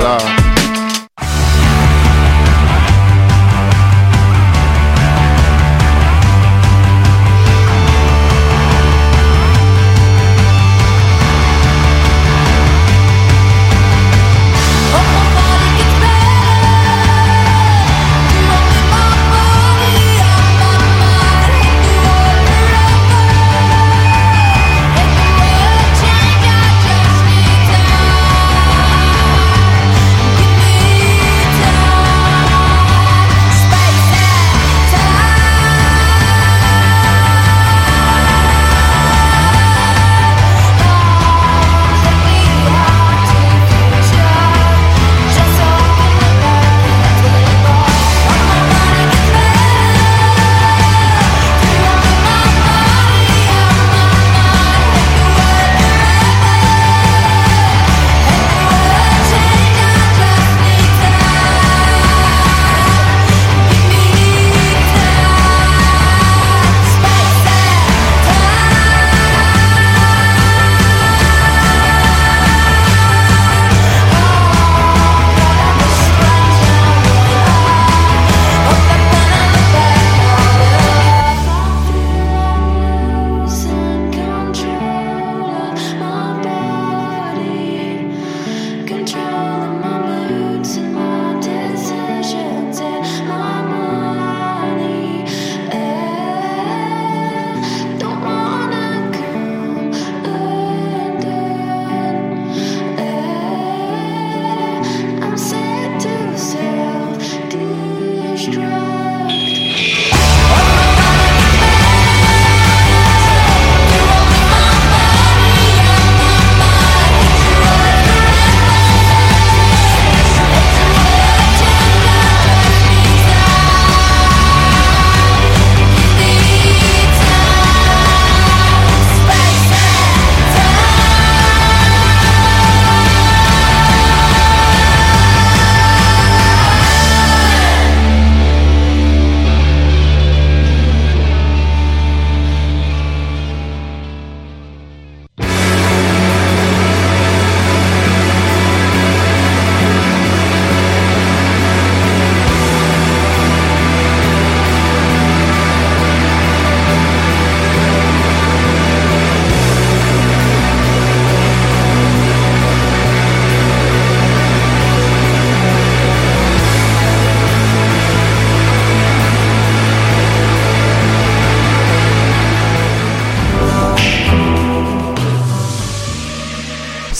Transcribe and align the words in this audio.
c'est 0.00 0.47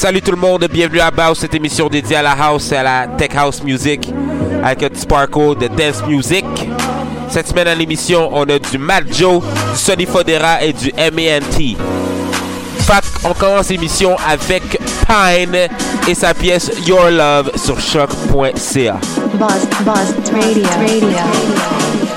Salut 0.08 0.22
tout 0.22 0.30
le 0.30 0.38
monde, 0.38 0.66
bienvenue 0.72 1.00
à 1.00 1.10
Baus, 1.10 1.34
cette 1.38 1.54
émission 1.54 1.86
dédiée 1.86 2.16
à 2.16 2.22
la 2.22 2.32
house 2.32 2.72
et 2.72 2.76
à 2.76 2.82
la 2.82 3.06
tech 3.08 3.28
house 3.36 3.62
music 3.62 4.08
avec 4.64 4.82
un 4.82 4.88
petit 4.88 5.06
de 5.06 5.68
dance 5.68 6.02
music. 6.08 6.46
Cette 7.28 7.48
semaine 7.48 7.68
à 7.68 7.74
l'émission, 7.74 8.30
on 8.32 8.44
a 8.44 8.58
du 8.58 8.78
Mad 8.78 9.04
Joe, 9.12 9.42
du 9.42 9.78
Sonny 9.78 10.06
Fodera 10.06 10.62
et 10.64 10.72
du 10.72 10.90
M.A.N.T. 10.96 11.76
Fait 12.78 13.04
on 13.22 13.34
commence 13.34 13.68
l'émission 13.68 14.16
avec 14.26 14.80
Pine 15.06 15.68
et 16.08 16.14
sa 16.14 16.32
pièce 16.32 16.70
Your 16.86 17.10
Love 17.10 17.50
sur 17.58 17.78
choc.ca. 17.78 18.98
Radio. 20.32 20.64
Radio. 20.80 22.07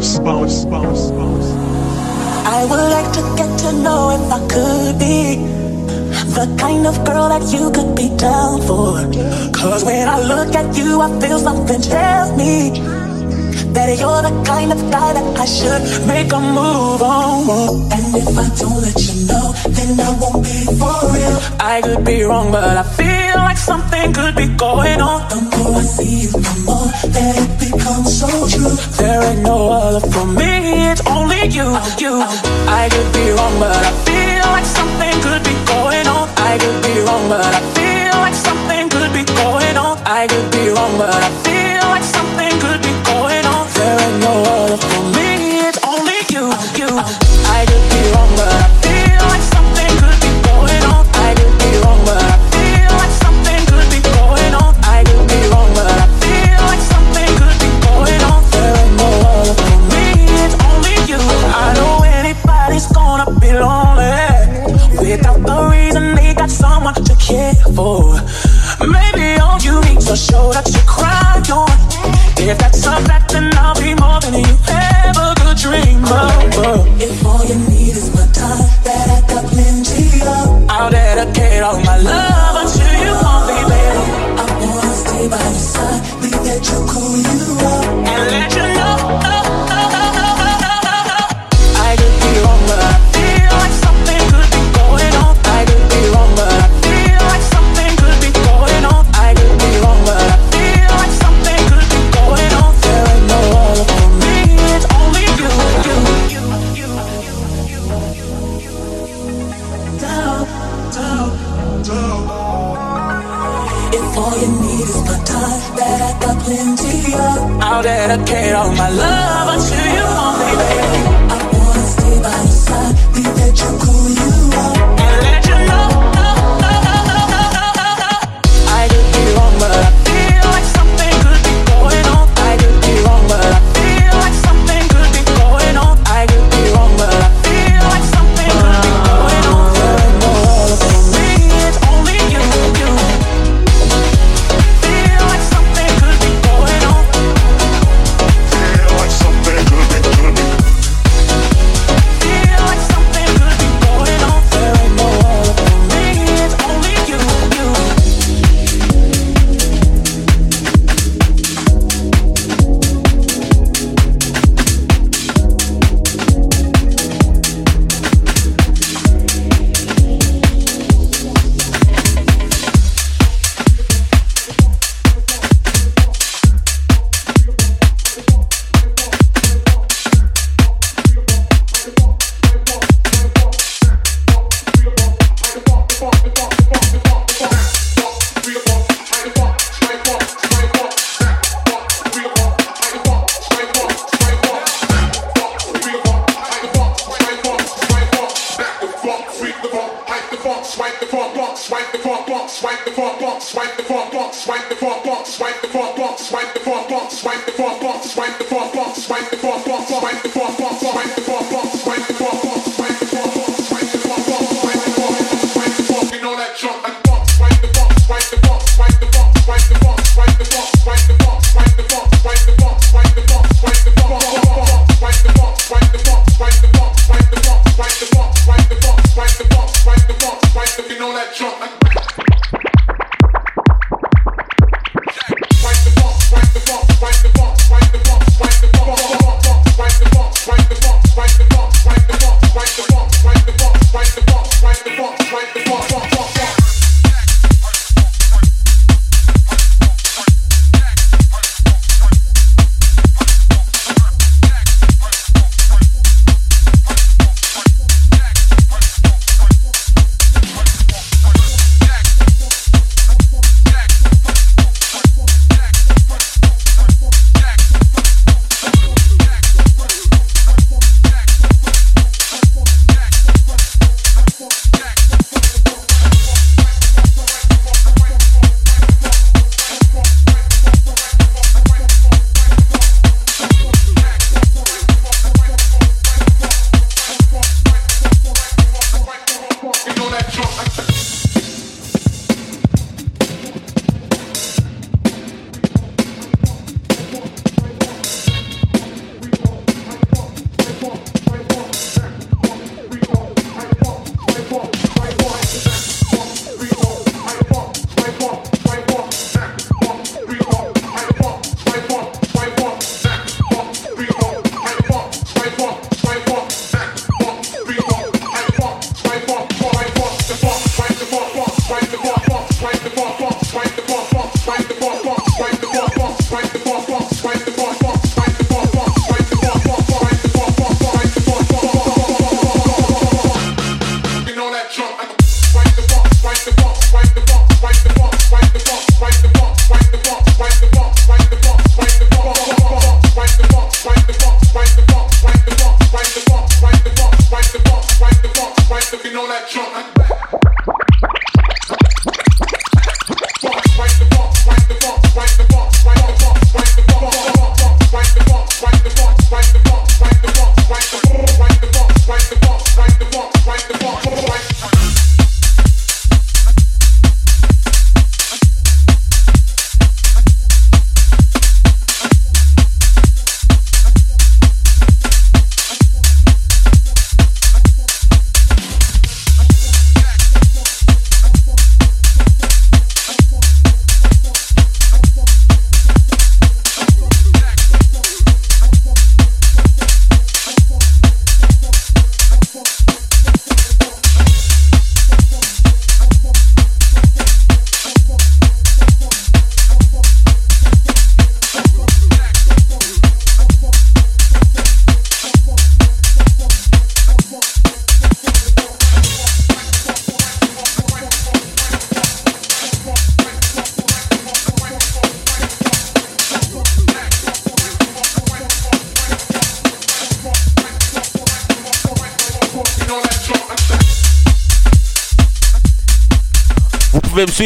house. 0.00 0.39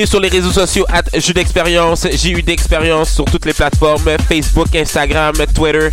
Sur 0.05 0.19
les 0.19 0.29
réseaux 0.29 0.51
sociaux 0.51 0.85
at 0.89 1.05
Jus 1.21 1.33
d'expérience. 1.33 2.07
J'ai 2.13 2.31
eu 2.31 2.43
d'expérience 2.43 3.11
sur 3.11 3.25
toutes 3.25 3.47
les 3.47 3.53
plateformes 3.53 4.17
Facebook, 4.29 4.75
Instagram, 4.75 5.35
Twitter, 5.55 5.91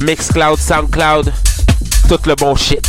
Mixcloud, 0.00 0.58
Soundcloud, 0.58 1.32
tout 2.08 2.18
le 2.26 2.34
bon 2.34 2.56
shit. 2.56 2.84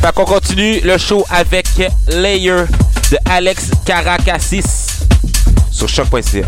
Fait 0.00 0.14
qu'on 0.14 0.24
continue 0.24 0.80
le 0.80 0.98
show 0.98 1.26
avec 1.30 1.66
Layer 2.08 2.64
de 3.10 3.18
Alex 3.28 3.70
Caracassis 3.84 4.62
sur 5.72 5.88
choc.ca. 5.88 6.46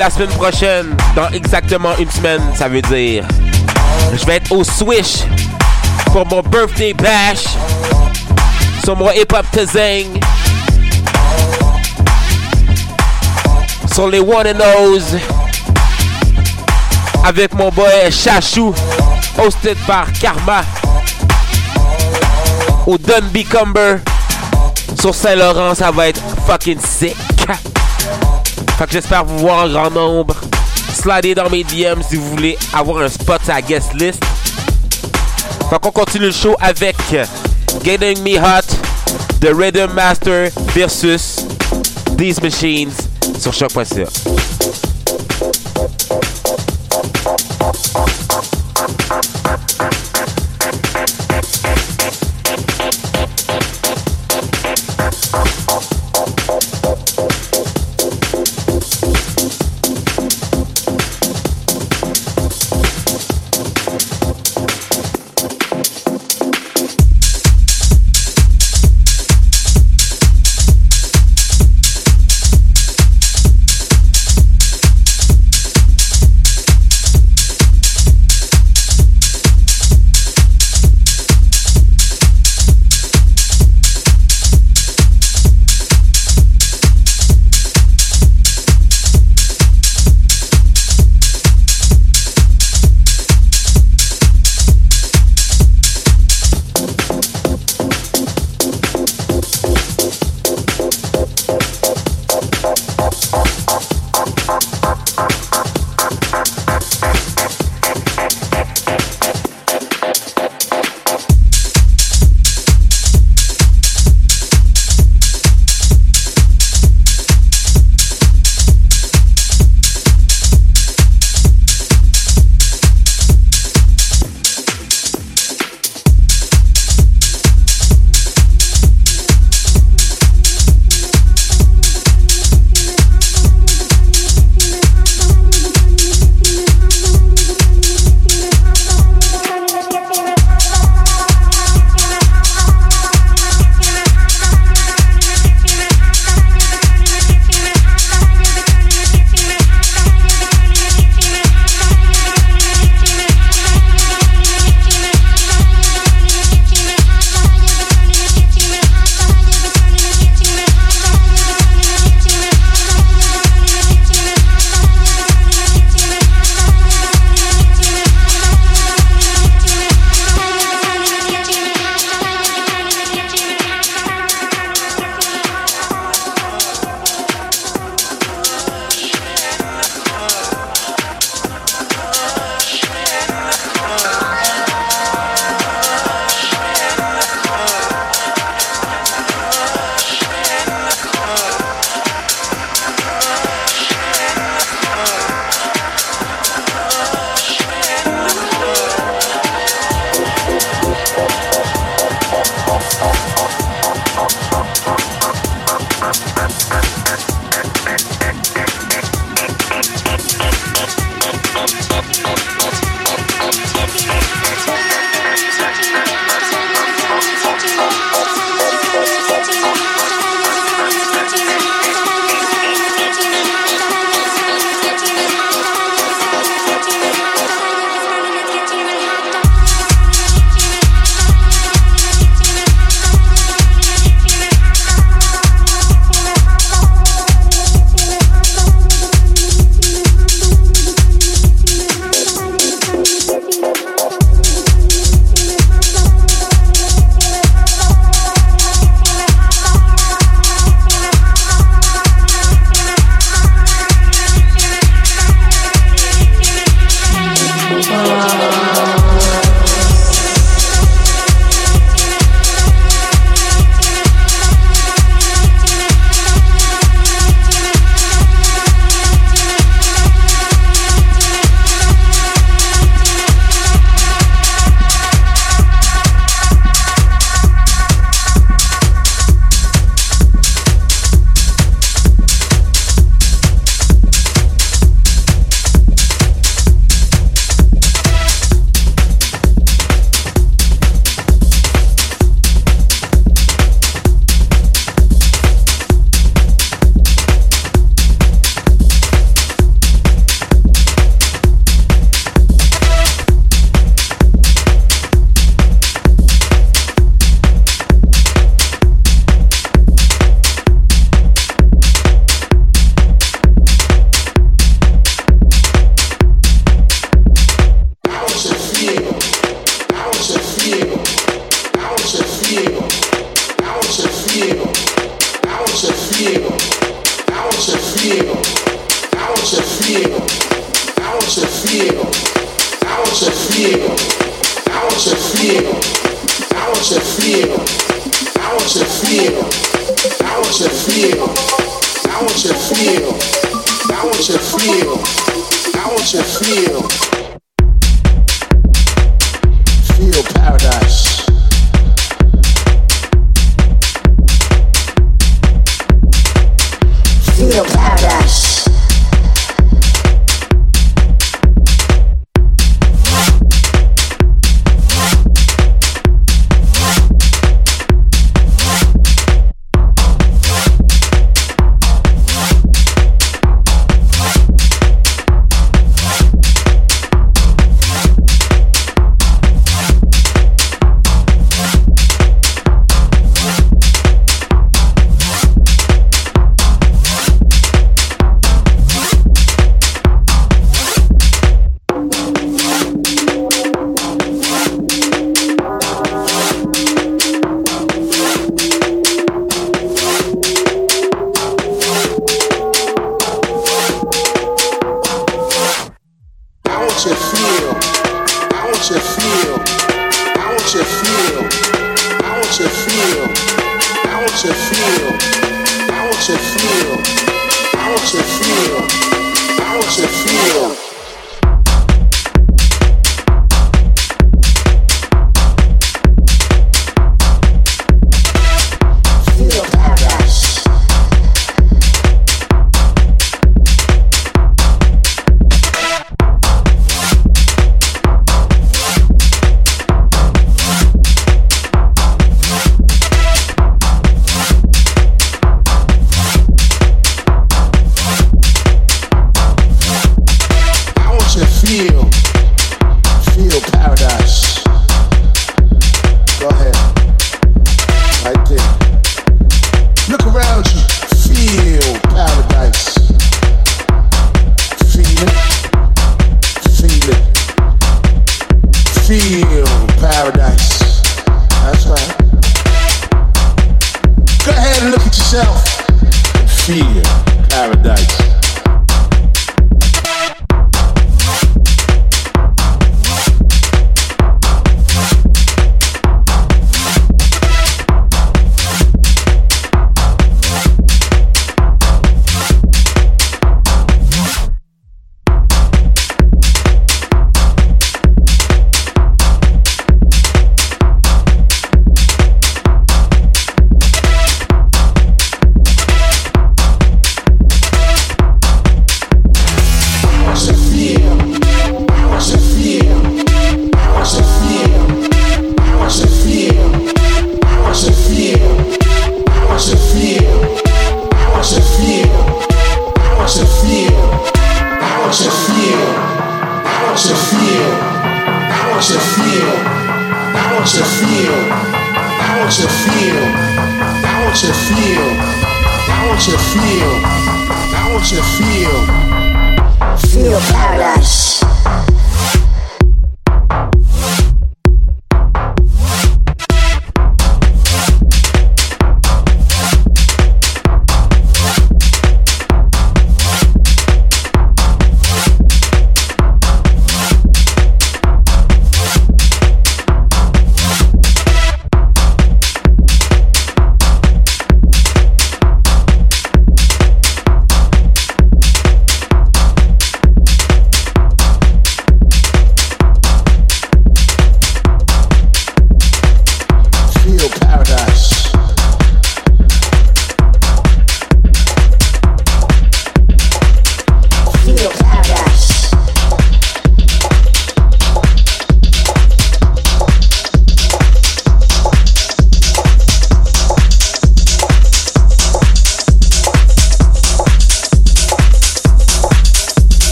la 0.00 0.08
semaine 0.08 0.30
prochaine, 0.30 0.96
dans 1.14 1.28
exactement 1.28 1.94
une 1.98 2.10
semaine, 2.10 2.40
ça 2.54 2.68
veut 2.68 2.80
dire. 2.80 3.22
Je 4.14 4.24
vais 4.24 4.36
être 4.36 4.50
au 4.50 4.64
Swish 4.64 5.24
pour 6.06 6.26
mon 6.26 6.40
birthday 6.40 6.94
bash. 6.94 7.44
Sur 8.82 8.96
mon 8.96 9.10
hip 9.10 9.30
hop 9.30 9.44
Tazang. 9.52 10.06
Sur 13.92 14.08
les 14.08 14.20
One 14.20 14.46
and 14.46 14.84
O's. 14.84 15.16
Avec 17.22 17.52
mon 17.52 17.68
boy 17.68 18.10
Chachou. 18.10 18.74
Hosted 19.36 19.76
par 19.86 20.06
Karma. 20.18 20.62
Au 22.86 22.96
Dunby 22.96 23.44
Cumber. 23.44 23.98
Sur 24.98 25.14
Saint-Laurent, 25.14 25.74
ça 25.74 25.90
va 25.90 26.08
être 26.08 26.22
fucking 26.46 26.80
sick. 26.80 27.29
Fait 28.80 28.86
que 28.86 28.92
j'espère 28.92 29.26
vous 29.26 29.36
voir 29.40 29.66
en 29.66 29.68
grand 29.68 29.90
nombre. 29.90 30.34
Slidez 30.94 31.34
dans 31.34 31.50
mes 31.50 31.64
DM 31.64 32.00
si 32.00 32.16
vous 32.16 32.30
voulez 32.30 32.56
avoir 32.72 33.02
un 33.02 33.10
spot 33.10 33.38
à 33.50 33.60
guest 33.60 33.92
list. 33.92 34.24
Fait 35.68 35.78
qu'on 35.78 35.90
continue 35.90 36.24
le 36.24 36.32
show 36.32 36.56
avec 36.58 36.96
Getting 37.84 38.22
Me 38.22 38.38
Hot, 38.38 38.64
The 39.42 39.54
Rhythm 39.54 39.92
Master 39.92 40.50
versus 40.74 41.44
These 42.16 42.40
Machines 42.40 42.92
sur 43.38 43.52
choc.ca. 43.52 44.06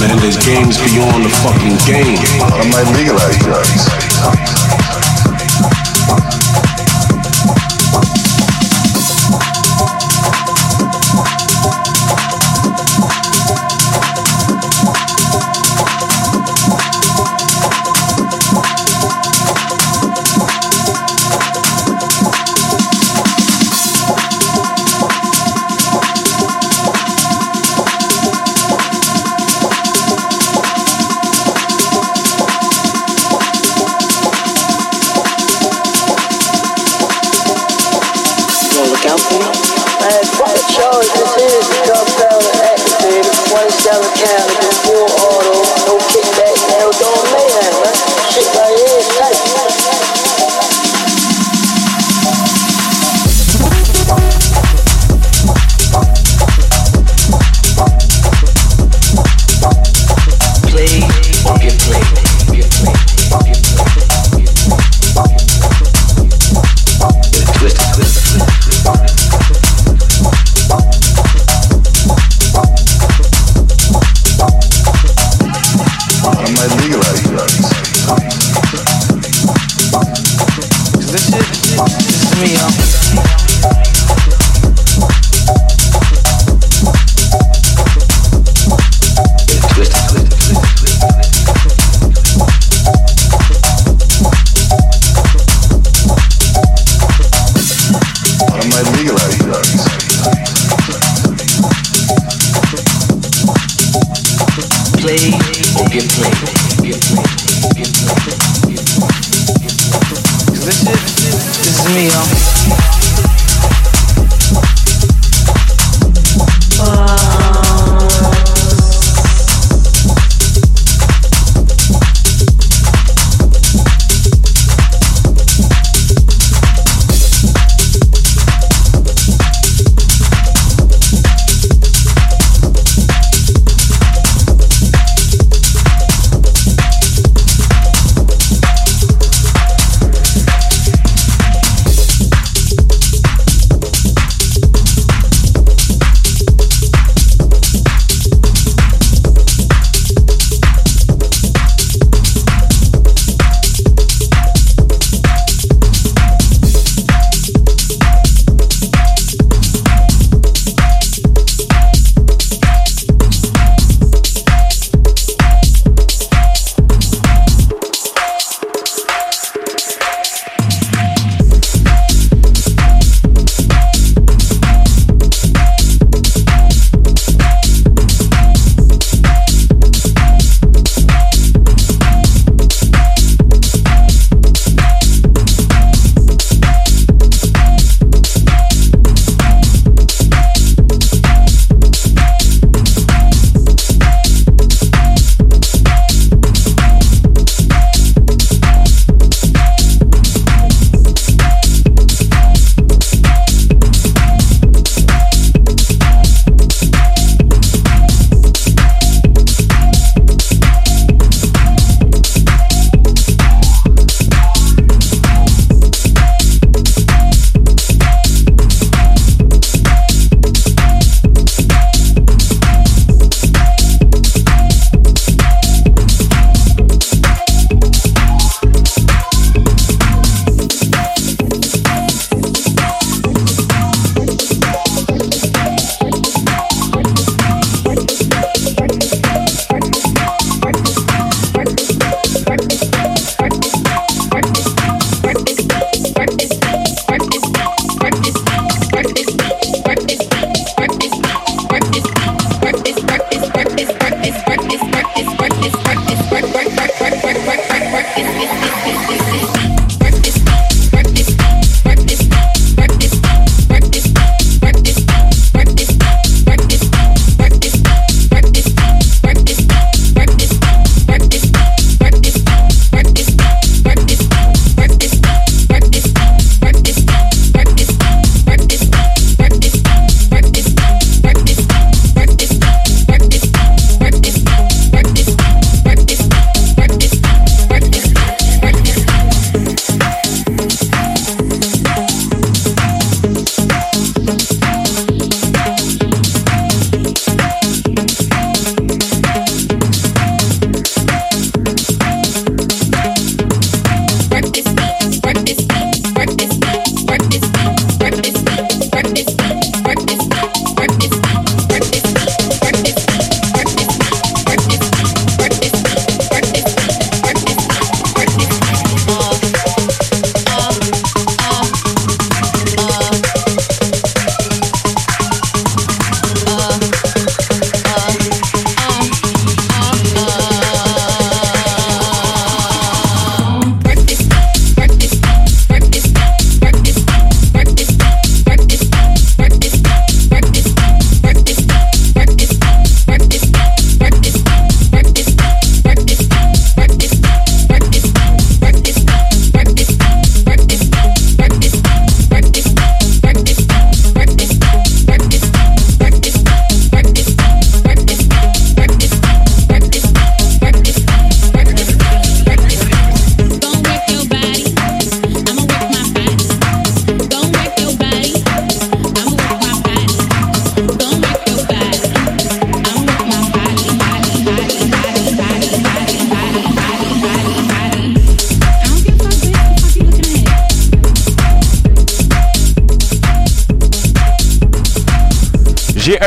man. 0.00 0.18
There's 0.18 0.36
games 0.38 0.78
beyond 0.78 1.24
the 1.24 1.32
fucking 1.42 1.76
game. 1.84 2.18
I'm 2.40 2.70
not 2.70 2.86
legal. 2.96 3.21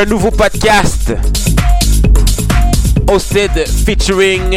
Nouveau 0.05 0.29
podcast 0.29 1.13
hosted 3.07 3.51
featuring 3.85 4.55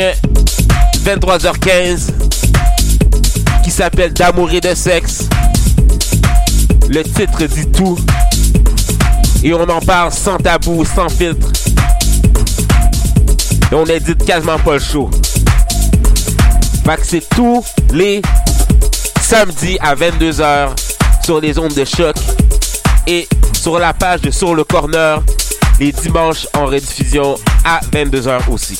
23h15 1.04 2.12
qui 3.62 3.70
s'appelle 3.70 4.12
D'amour 4.12 4.50
et 4.52 4.60
de 4.60 4.74
sexe. 4.74 5.28
Le 6.88 7.02
titre 7.02 7.44
dit 7.44 7.66
tout. 7.70 7.98
Et 9.42 9.54
on 9.54 9.68
en 9.68 9.80
parle 9.80 10.12
sans 10.12 10.36
tabou, 10.38 10.84
sans 10.84 11.08
filtre. 11.08 11.50
Et 13.70 13.74
on 13.74 13.86
édite 13.86 14.24
quasiment 14.24 14.58
pas 14.58 14.74
le 14.74 14.80
show. 14.80 15.10
Fait 16.84 16.96
que 16.96 17.06
c'est 17.06 17.28
tous 17.30 17.64
les 17.92 18.20
samedis 19.20 19.78
à 19.80 19.94
22h 19.94 20.70
sur 21.24 21.40
les 21.40 21.58
ondes 21.58 21.74
de 21.74 21.84
choc 21.84 22.16
et 23.06 23.28
sur 23.52 23.78
la 23.78 23.92
page 23.94 24.20
de 24.22 24.30
Sur 24.30 24.54
le 24.54 24.64
Corner 24.64 25.22
les 25.78 25.92
dimanches 25.92 26.46
en 26.54 26.66
rediffusion 26.66 27.36
à 27.64 27.80
22h 27.92 28.48
aussi. 28.50 28.78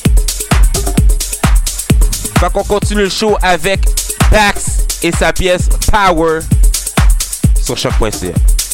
Fait 2.39 2.53
qu'on 2.53 2.65
continue 2.65 3.03
le 3.03 3.09
show 3.09 3.37
avec 3.43 3.81
Pax 4.31 4.87
et 5.03 5.13
sa 5.13 5.33
pièce 5.33 5.69
Power 5.91 6.41
sur 7.61 7.77
choc.ca. 7.77 8.68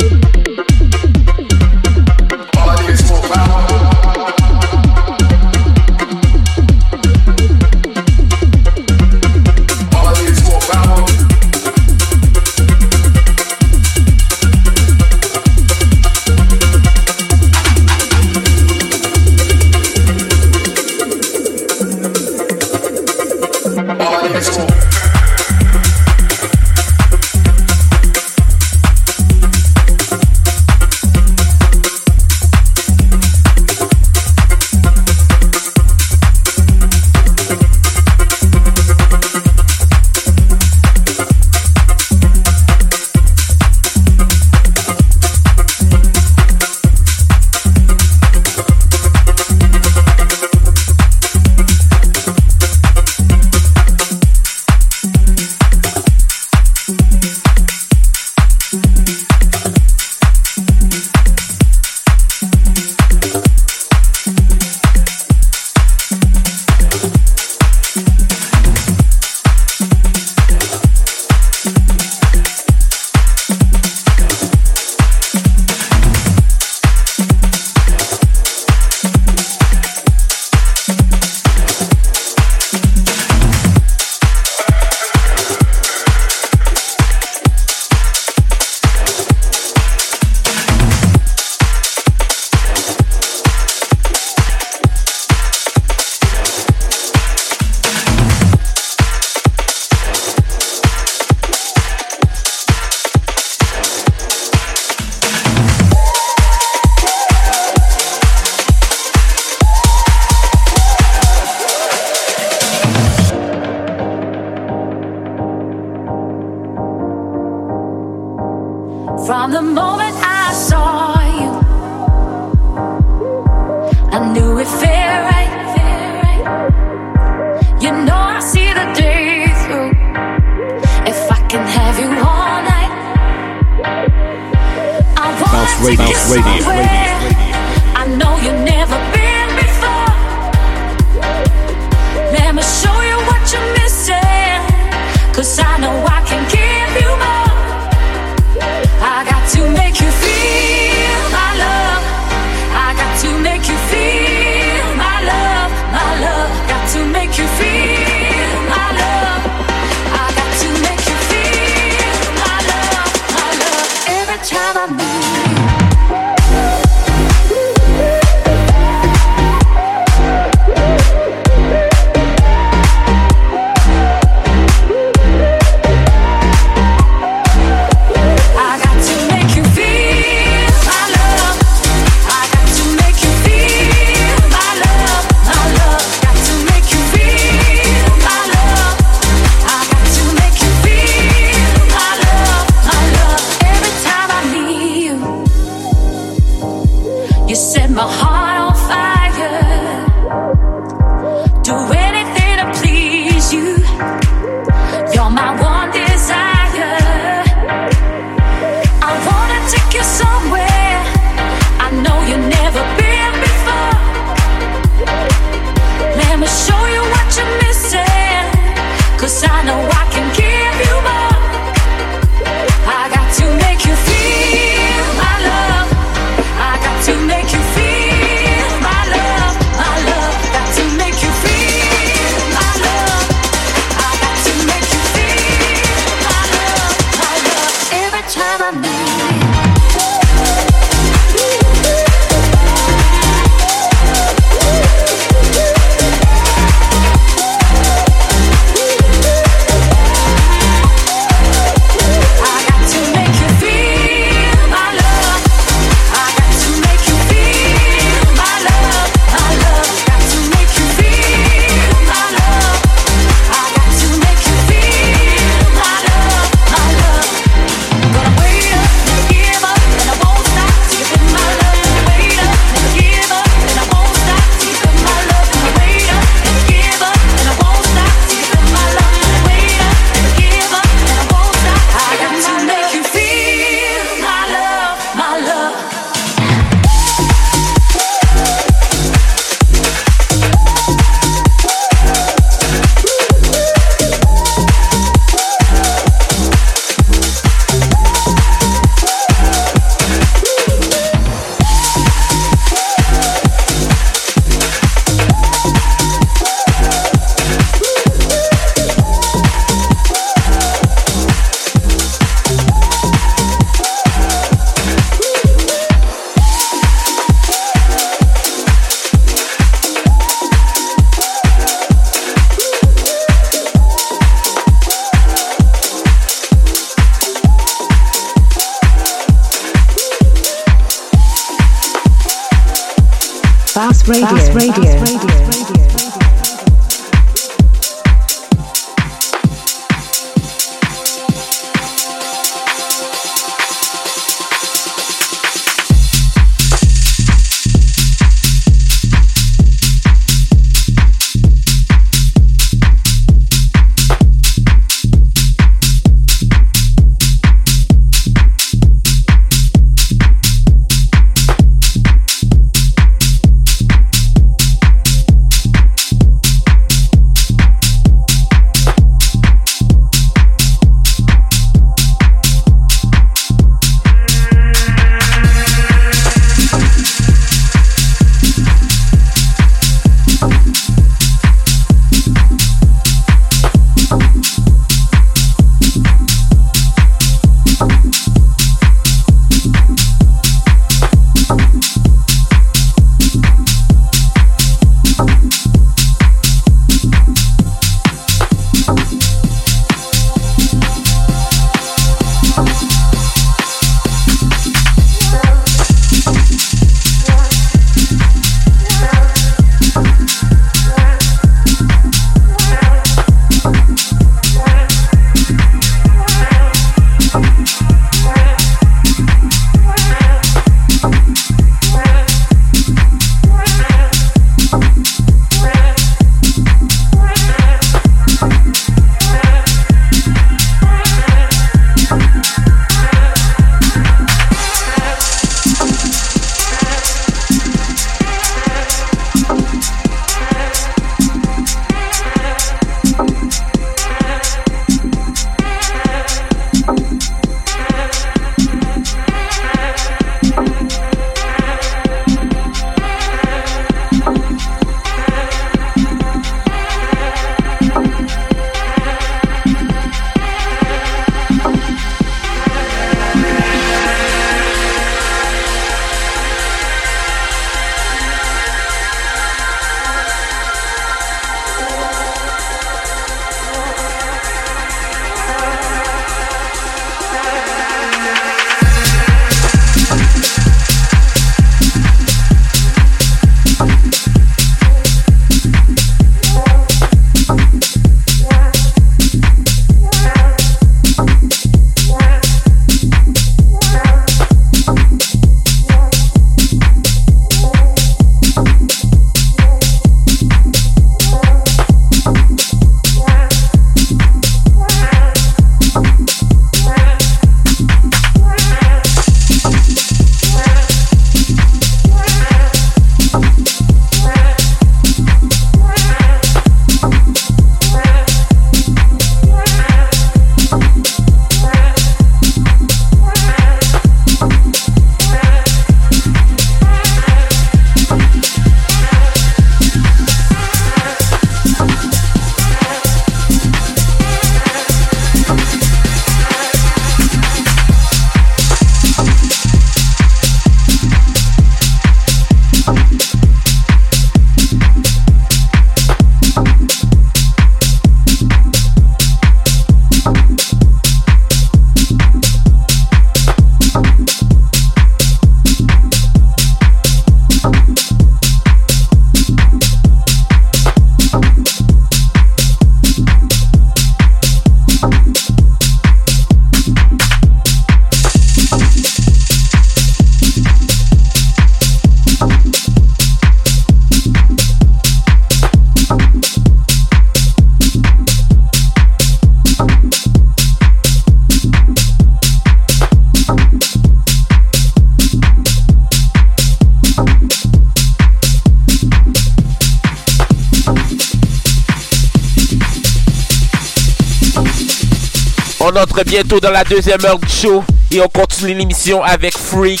Bientôt 596.32 596.60
dans 596.60 596.70
la 596.70 596.82
deuxième 596.82 597.22
heure 597.26 597.38
du 597.38 597.46
show. 597.46 597.84
Et 598.10 598.18
on 598.22 598.26
continue 598.26 598.72
l'émission 598.72 599.22
avec 599.22 599.52
Freak 599.54 600.00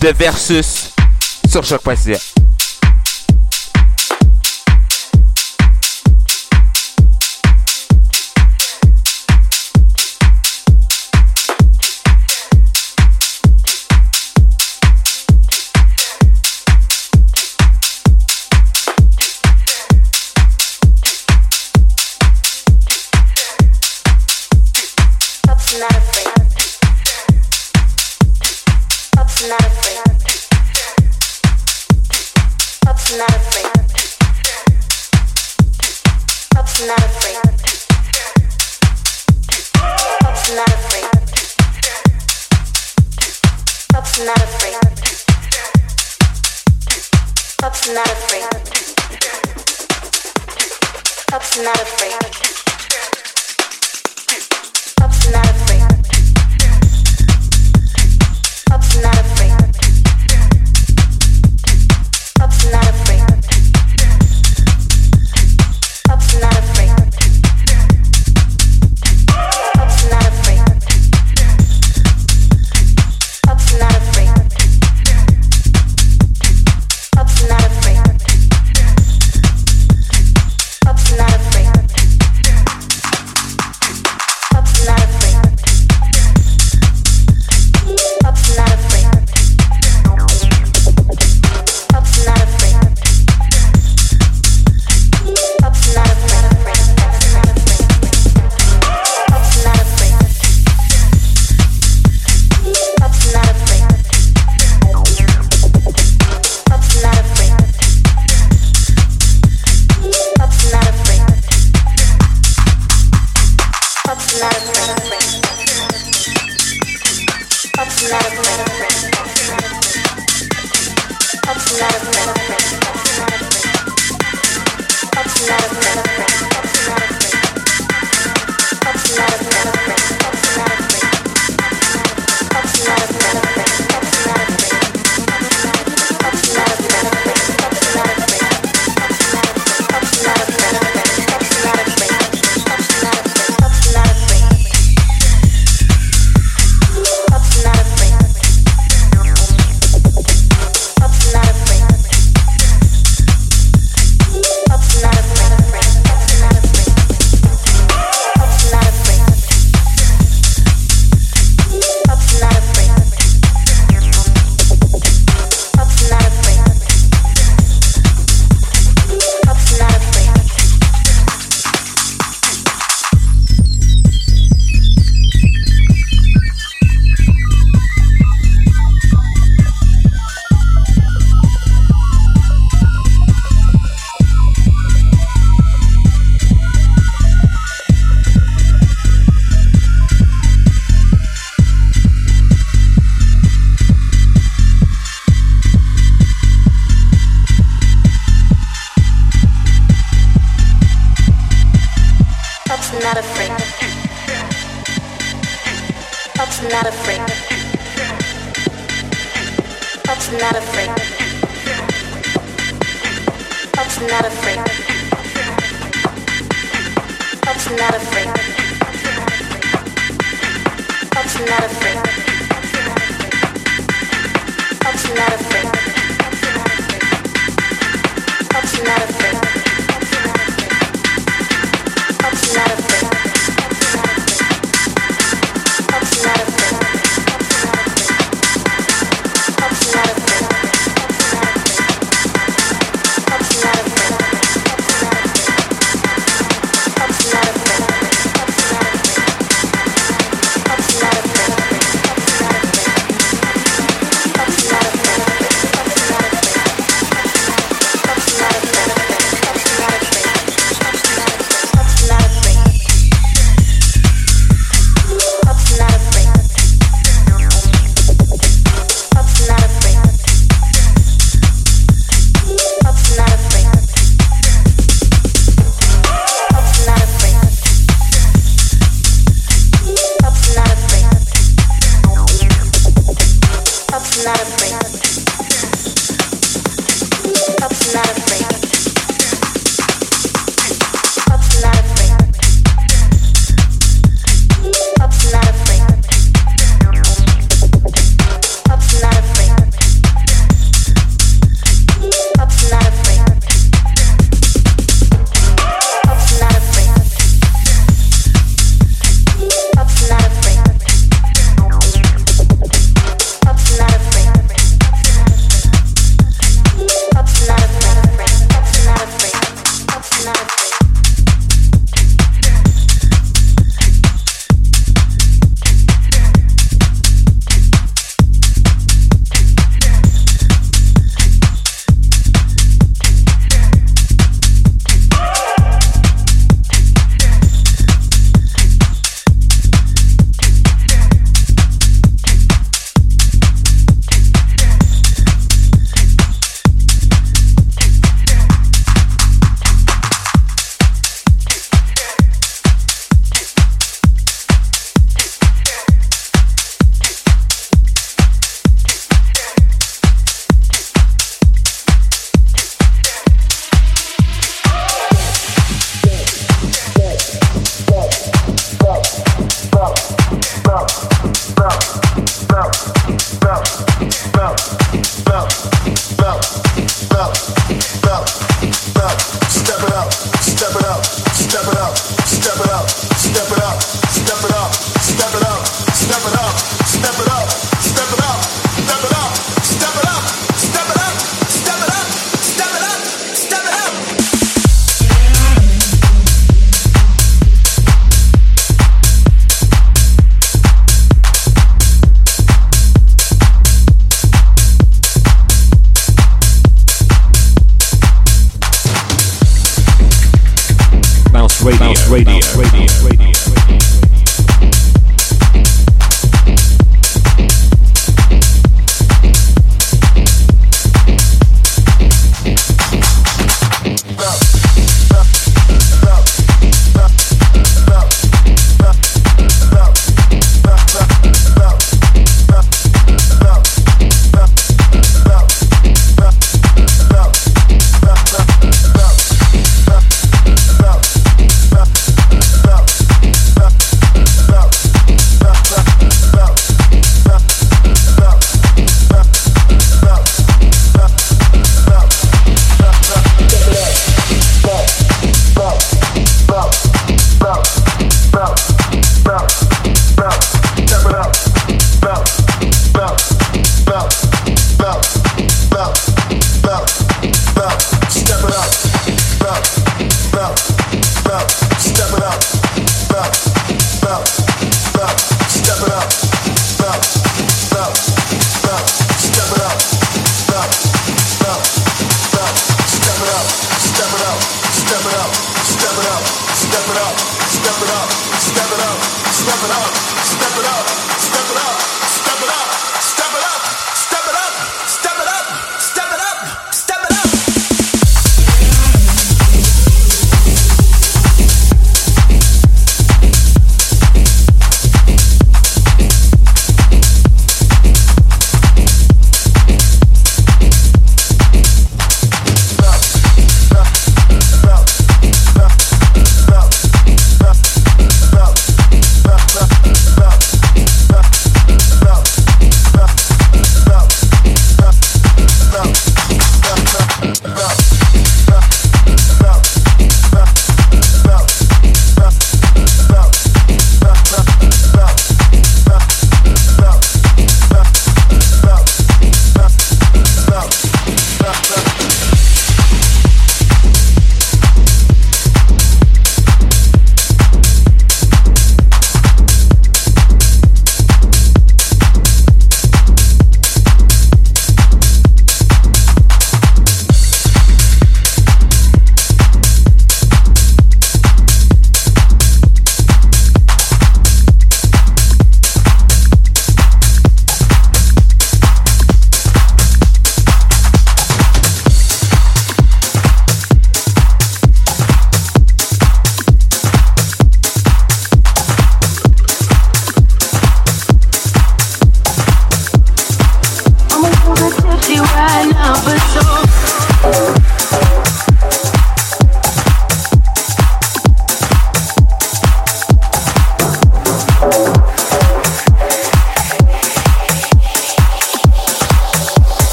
de 0.00 0.10
Versus 0.10 0.92
sur 1.50 1.64
Choc.ca. 1.64 2.16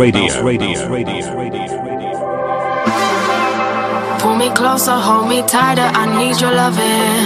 Radio. 0.00 0.42
Radio. 0.42 0.88
Radio. 0.88 1.36
Radio. 1.36 1.74
Radio. 1.84 2.16
Pull 4.18 4.36
me 4.36 4.48
closer, 4.56 4.96
hold 4.96 5.28
me 5.28 5.42
tighter. 5.42 5.90
I 5.92 6.08
need 6.16 6.40
your 6.40 6.54
loving. 6.56 7.20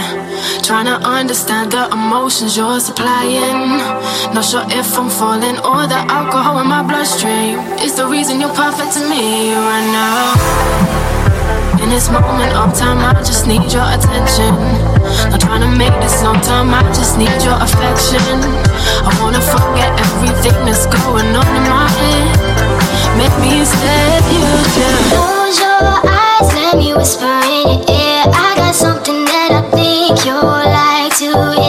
Trying 0.64 0.86
to 0.86 0.98
understand 1.06 1.70
the 1.70 1.86
emotions 1.92 2.56
you're 2.56 2.80
supplying. 2.80 3.78
Not 4.34 4.44
sure 4.44 4.66
if 4.70 4.98
I'm 4.98 5.08
falling 5.08 5.56
or 5.62 5.86
the 5.86 6.02
alcohol 6.10 6.58
in 6.58 6.66
my 6.66 6.82
bloodstream 6.82 7.60
is 7.78 7.94
the 7.94 8.08
reason 8.08 8.40
you're 8.40 8.56
perfect 8.58 8.94
to 8.98 9.06
me 9.06 9.54
right 9.54 9.88
now. 9.94 10.34
In 11.80 11.90
this 11.90 12.10
moment 12.10 12.58
of 12.58 12.74
time, 12.76 12.98
I 12.98 13.14
just 13.22 13.46
need 13.46 13.70
your 13.70 13.86
attention. 13.86 14.50
Not 15.30 15.38
trying 15.38 15.62
to 15.62 15.70
make 15.78 15.94
this 16.02 16.24
long 16.24 16.40
time, 16.40 16.74
I 16.74 16.82
just 16.90 17.18
need 17.22 17.38
your 17.46 17.54
affection. 17.54 18.42
I 19.06 19.14
wanna 19.22 19.38
forget 19.54 19.94
everything 19.94 20.58
that's 20.66 20.86
going 20.90 21.30
on 21.38 21.50
in 21.54 21.64
my 21.70 21.86
head. 21.86 22.33
Close 25.14 25.60
your 25.60 25.82
eyes, 26.02 26.48
let 26.54 26.76
me 26.76 26.94
whisper 26.94 27.24
in 27.24 27.62
your 27.68 27.82
ear. 27.86 28.24
I 28.26 28.54
got 28.56 28.74
something 28.74 29.24
that 29.24 29.50
I 29.54 29.62
think 29.70 30.24
you'll 30.26 30.42
like 30.42 31.14
to 31.22 31.63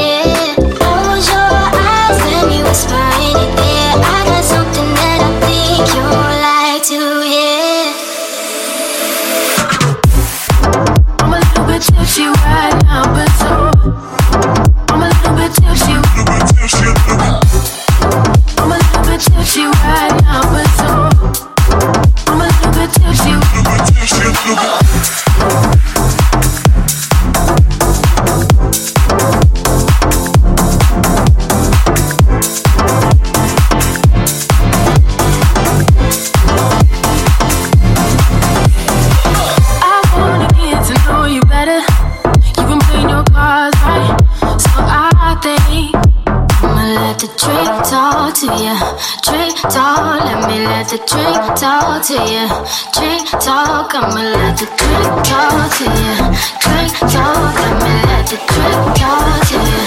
the 50.95 51.03
drink 51.07 51.43
talk 51.59 52.01
to 52.07 52.13
you. 52.13 52.47
Drink 52.95 53.27
talk, 53.43 53.93
I'ma 53.95 54.22
let 54.35 54.57
the 54.57 54.65
drink 54.80 55.23
talk 55.27 55.72
to 55.77 55.84
you. 55.84 56.15
Drink 56.63 56.93
talk, 57.11 57.55
me 57.84 57.93
let 58.07 58.26
the 58.31 58.38
drink 58.51 58.81
talk 58.99 59.41
to 59.49 59.57
you. 59.69 59.81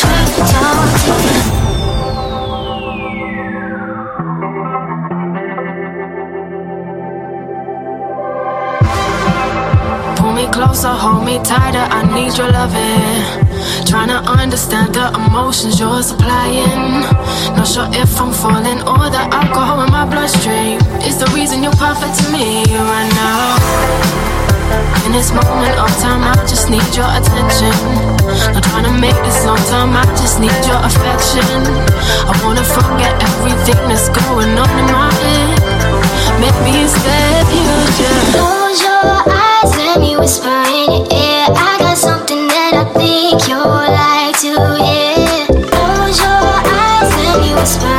Drink 0.00 0.32
talk 0.52 0.90
to 1.02 1.12
you. 1.24 1.38
Pull 10.16 10.32
me 10.32 10.46
closer, 10.50 10.88
hold 10.88 11.24
me 11.26 11.36
tighter, 11.42 11.86
I 11.90 12.02
need 12.14 12.38
your 12.38 12.50
loving. 12.50 13.43
Trying 13.82 14.08
to 14.08 14.22
understand 14.30 14.94
the 14.94 15.10
emotions 15.14 15.78
you're 15.80 16.02
supplying. 16.02 17.02
Not 17.58 17.66
sure 17.66 17.88
if 17.92 18.20
I'm 18.20 18.32
falling 18.32 18.80
or 18.86 19.10
the 19.10 19.26
alcohol 19.34 19.82
in 19.82 19.90
my 19.90 20.06
bloodstream 20.06 20.78
is 21.02 21.18
the 21.18 21.26
reason 21.34 21.62
you're 21.62 21.78
perfect 21.78 22.14
to 22.22 22.32
me 22.32 22.64
right 22.70 23.12
now. 23.18 24.14
In 25.04 25.12
this 25.12 25.30
moment 25.30 25.76
of 25.78 25.90
time, 26.00 26.24
I 26.24 26.34
just 26.48 26.70
need 26.70 26.86
your 26.96 27.10
attention. 27.12 27.74
Not 28.54 28.64
trying 28.64 28.88
to 28.88 28.94
make 28.96 29.18
this 29.26 29.44
long 29.44 29.60
time, 29.68 29.92
I 29.92 30.04
just 30.16 30.40
need 30.40 30.54
your 30.64 30.80
affection. 30.80 31.44
I 32.24 32.32
wanna 32.42 32.64
forget 32.64 33.12
everything 33.20 33.80
that's 33.90 34.08
going 34.08 34.56
on 34.56 34.70
in 34.80 34.86
my 34.88 35.12
head. 35.12 35.60
Maybe 36.40 36.82
instead 36.82 37.46
you 37.52 37.68
Close 38.32 38.80
your 38.82 39.22
eyes, 39.28 39.70
let 39.76 40.00
me 40.00 40.16
whisper 40.16 40.48
in 40.72 40.90
your 40.90 41.06
ear. 41.12 41.46
I 41.52 41.76
got 41.78 41.98
something 41.98 42.23
that 42.70 42.80
I 42.80 42.84
think 42.96 43.48
you'll 43.48 43.68
like 43.68 44.36
to 44.40 44.52
hear. 44.80 45.46
Close 45.68 46.18
your 46.24 46.44
eyes, 46.80 47.10
let 47.24 47.36
me 47.42 47.52
whisper 47.54 47.93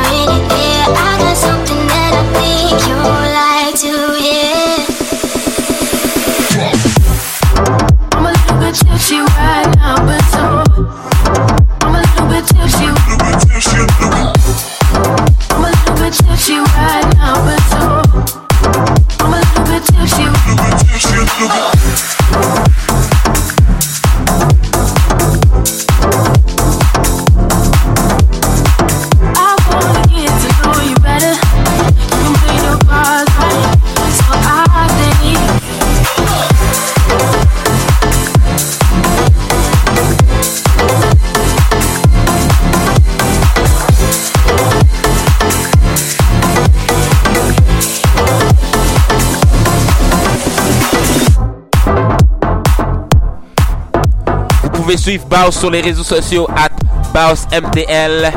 suivre 55.05 55.27
Baus 55.27 55.51
sur 55.51 55.69
les 55.69 55.81
réseaux 55.81 56.03
sociaux 56.03 56.47
at 56.57 56.71
BausMTL 57.13 58.33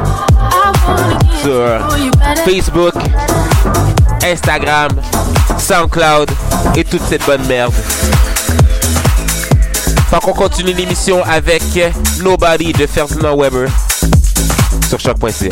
sur 1.40 1.80
Facebook, 2.44 2.92
Instagram, 4.22 4.90
SoundCloud 5.58 6.30
et 6.76 6.84
toute 6.84 7.00
cette 7.08 7.24
bonne 7.24 7.46
merde. 7.46 7.72
Fait 10.10 10.20
qu'on 10.20 10.34
continue 10.34 10.74
l'émission 10.74 11.24
avec 11.24 11.62
Nobody 12.22 12.74
de 12.74 12.86
Ferdinand 12.86 13.34
Weber 13.34 13.70
sur 14.90 15.00
choc.ca. 15.00 15.48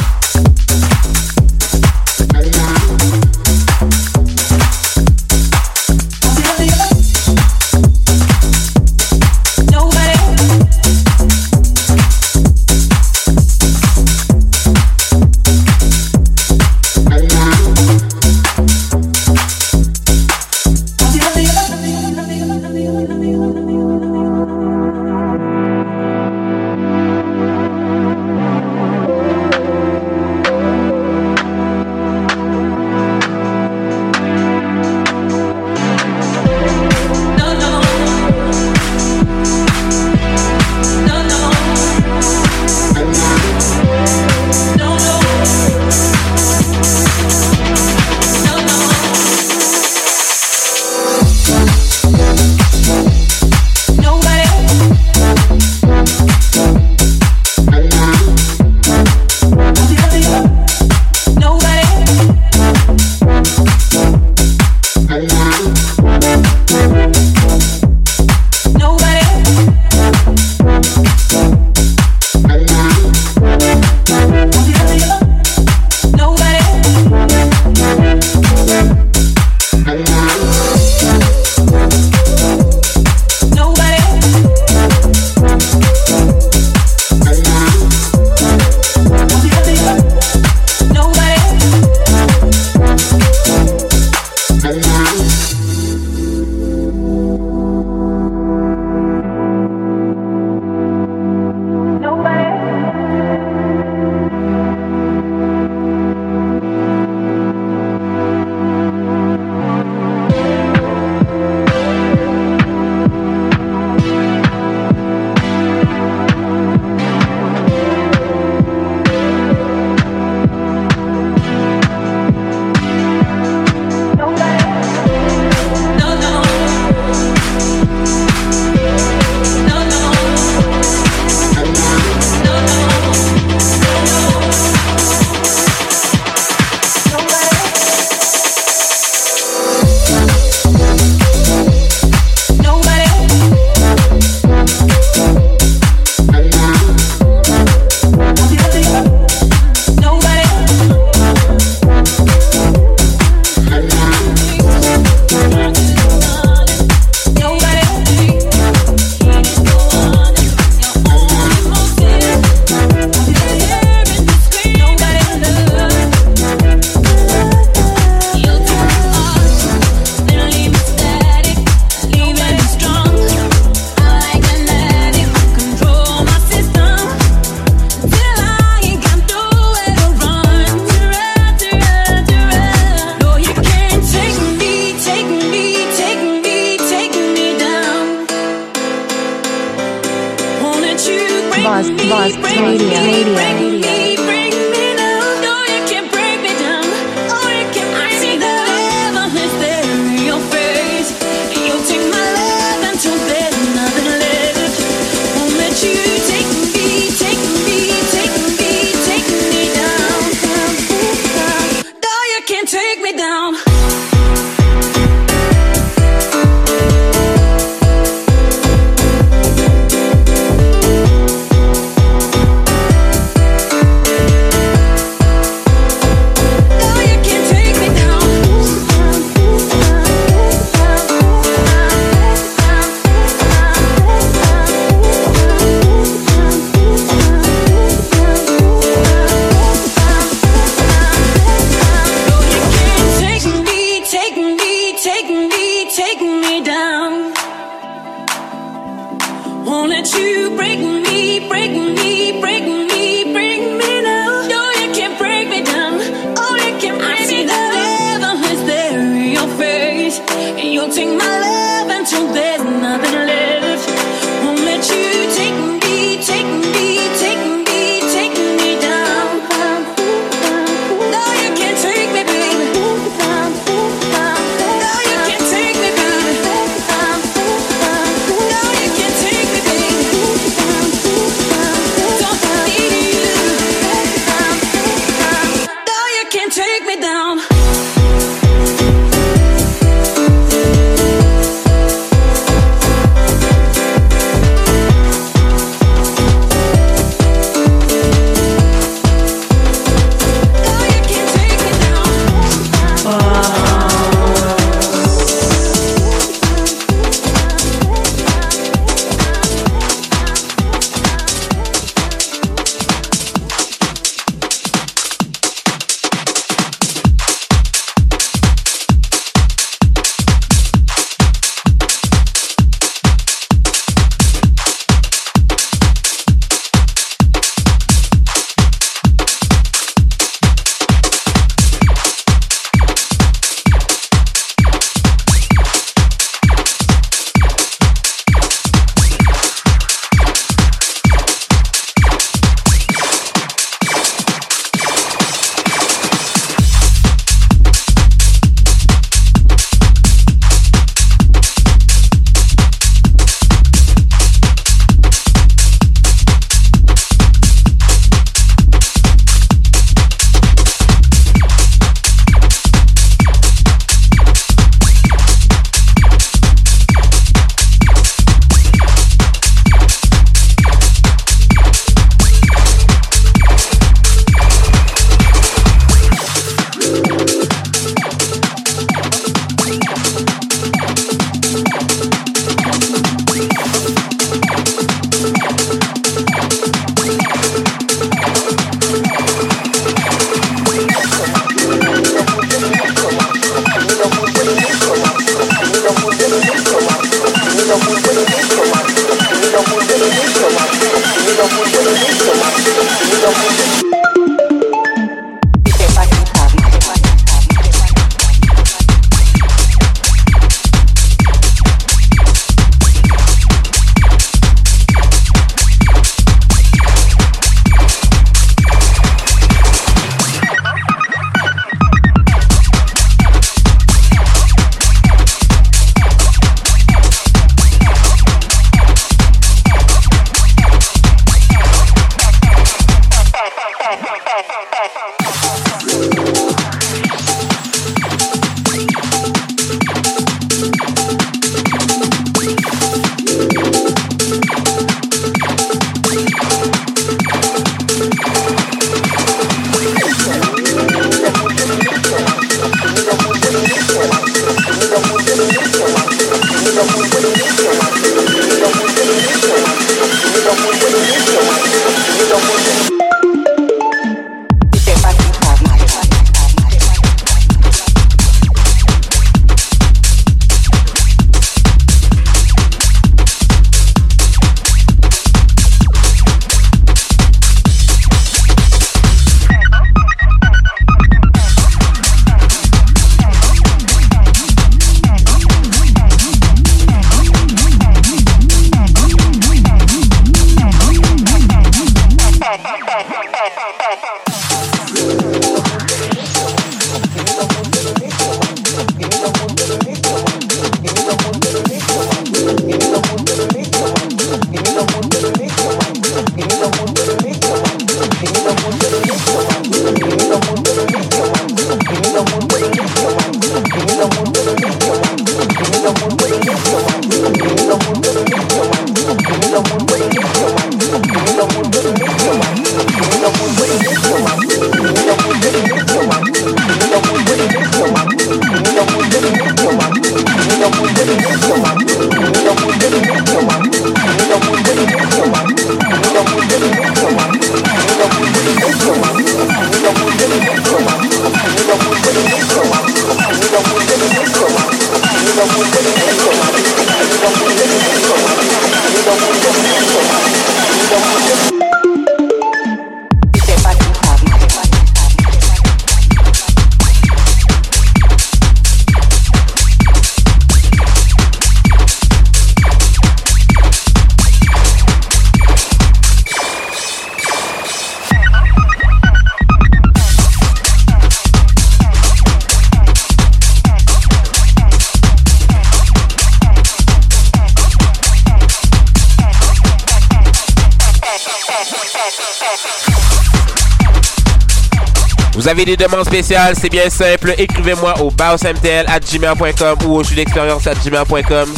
avez 585.57 585.65
des 585.65 585.77
demandes 585.77 586.05
spéciales, 586.05 586.55
c'est 586.61 586.69
bien 586.69 586.91
simple. 586.91 587.35
Écrivez-moi 587.39 587.99
au 588.03 588.11
baosmtl.gmail.com 588.11 589.79
ou 589.87 589.95
au 589.95 590.05
jeu 590.05 590.15
d'expérience 590.15 590.65
gmail.com. 590.85 591.49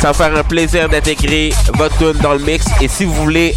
Ça 0.00 0.08
va 0.08 0.12
faire 0.12 0.36
un 0.36 0.44
plaisir 0.44 0.88
d'intégrer 0.88 1.52
votre 1.74 1.96
tune 1.98 2.22
dans 2.22 2.34
le 2.34 2.38
mix. 2.38 2.66
Et 2.80 2.86
si 2.86 3.04
vous 3.04 3.14
voulez 3.14 3.56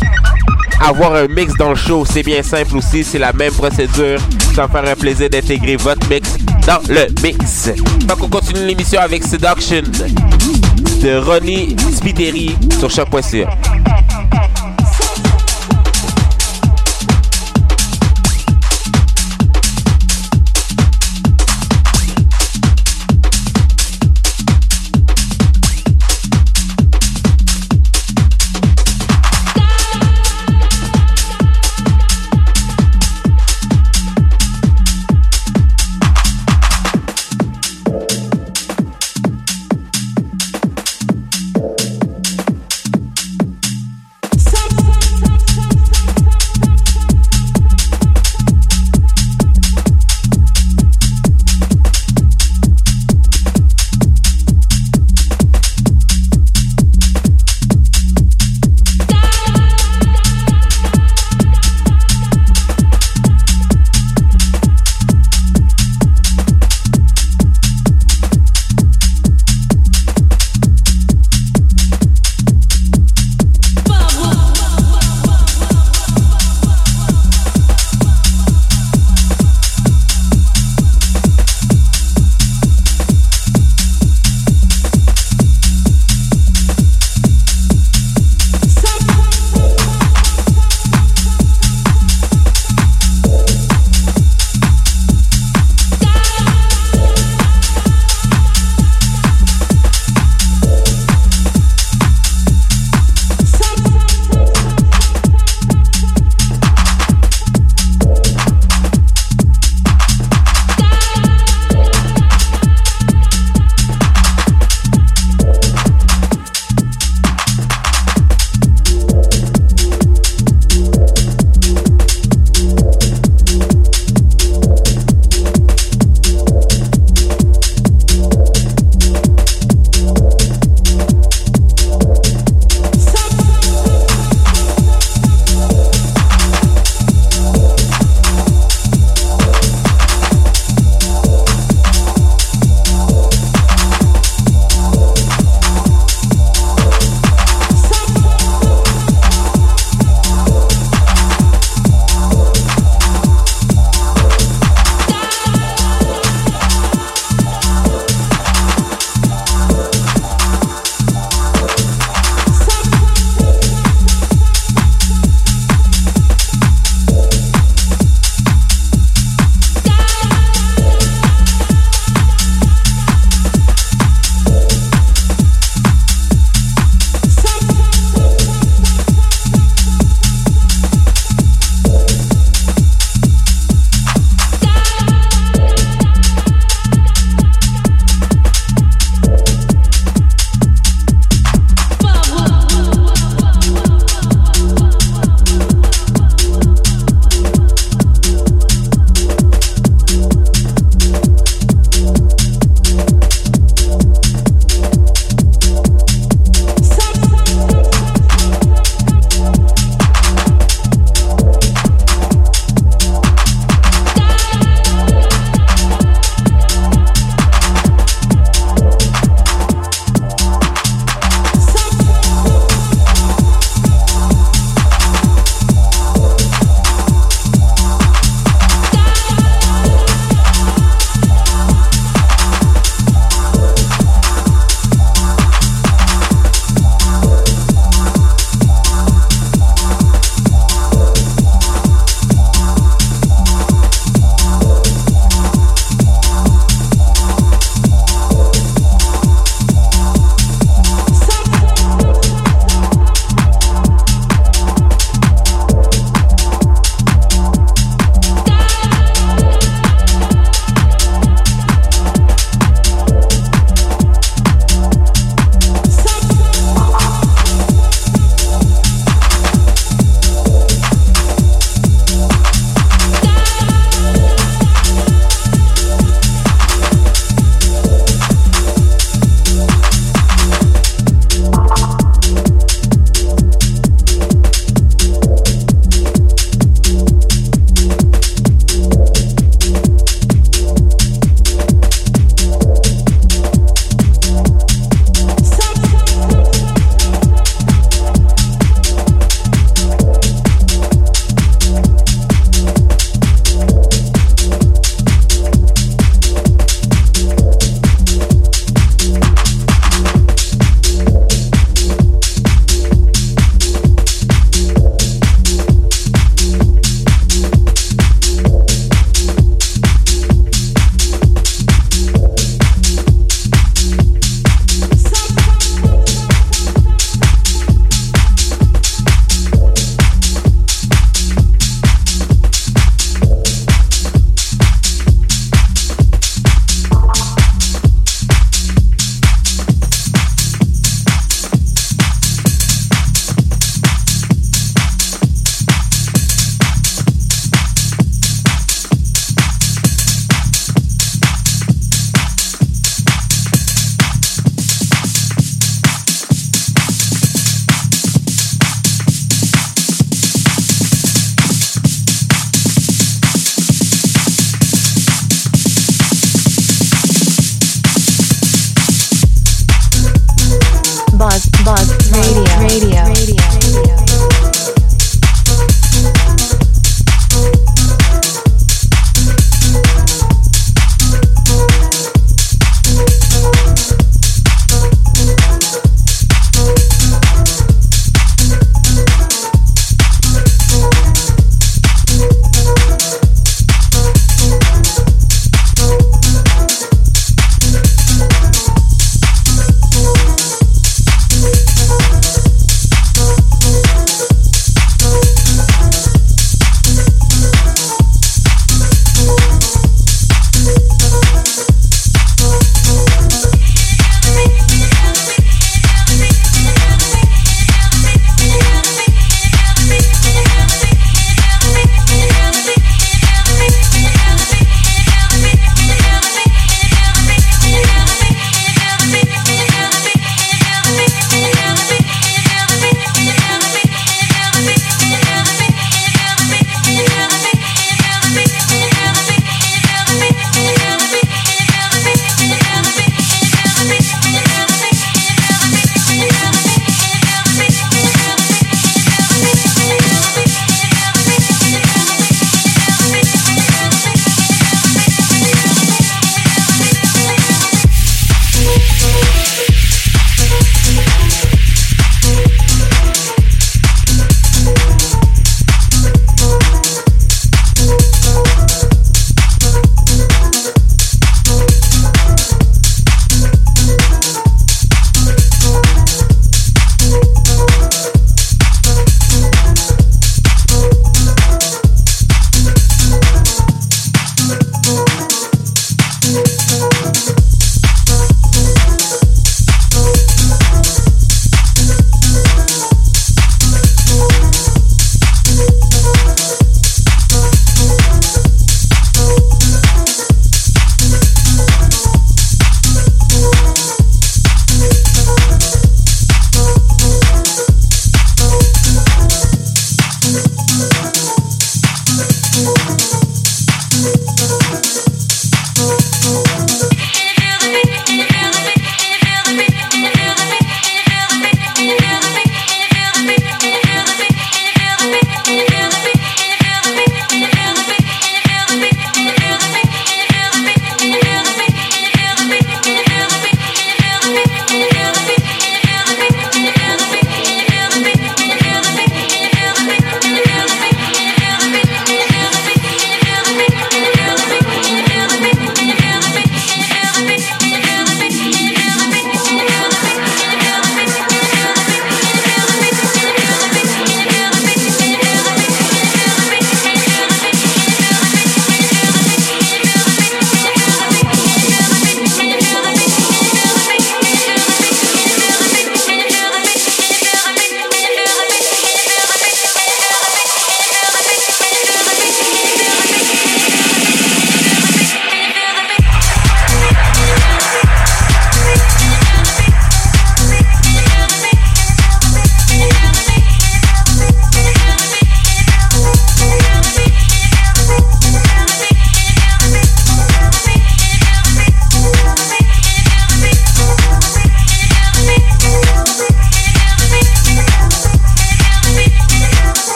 avoir 0.83 1.13
un 1.13 1.27
mix 1.27 1.53
dans 1.55 1.69
le 1.69 1.75
show, 1.75 2.03
c'est 2.03 2.23
bien 2.23 2.41
simple 2.41 2.77
aussi. 2.77 3.03
C'est 3.03 3.19
la 3.19 3.31
même 3.31 3.53
procédure. 3.53 4.19
Ça 4.55 4.65
va 4.65 4.81
faire 4.81 4.91
un 4.91 4.95
plaisir 4.95 5.29
d'intégrer 5.29 5.75
votre 5.75 6.07
mix 6.09 6.29
dans 6.65 6.81
le 6.89 7.07
mix. 7.21 7.69
Donc 8.07 8.23
on 8.23 8.27
continue 8.27 8.65
l'émission 8.65 9.01
avec 9.01 9.23
Seduction 9.23 9.83
de 11.03 11.17
Ronnie 11.23 11.75
Spiteri 11.93 12.55
sur 12.79 12.89
choc.ca. 12.89 13.49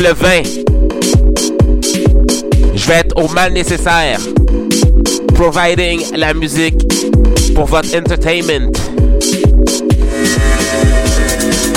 le 0.00 0.12
20. 0.12 0.42
Je 2.74 2.86
vais 2.86 2.94
être 2.94 3.16
au 3.16 3.28
mal 3.28 3.52
nécessaire. 3.52 4.18
Providing 5.34 6.00
la 6.16 6.34
musique 6.34 6.76
pour 7.54 7.66
votre 7.66 7.94
entertainment. 7.96 8.72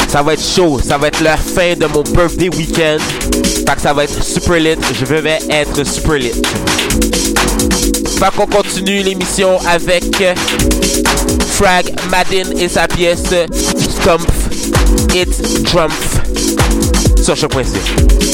Ça 0.08 0.22
va 0.24 0.34
être 0.34 0.44
chaud, 0.44 0.80
ça 0.84 0.98
va 0.98 1.08
être 1.08 1.22
la 1.22 1.38
fin 1.38 1.76
de 1.76 1.86
mon 1.86 2.02
birthday 2.02 2.50
weekend. 2.50 3.00
Fait 3.68 3.76
que 3.76 3.82
ça 3.82 3.94
va 3.94 4.06
être 4.06 4.24
super 4.24 4.60
lit, 4.60 4.78
je 4.94 5.06
vais 5.06 5.40
être 5.50 5.84
super 5.84 6.16
lit. 6.16 6.32
Fait 8.18 8.36
qu'on 8.36 8.48
continue 8.48 9.04
l'émission 9.04 9.60
avec 9.68 10.04
Frag 11.52 11.94
Madden 12.10 12.58
et 12.58 12.68
sa 12.68 12.88
pièce 12.88 13.24
Stump 13.54 14.28
It 15.14 15.64
Trump 15.66 15.94
sur 17.36 18.29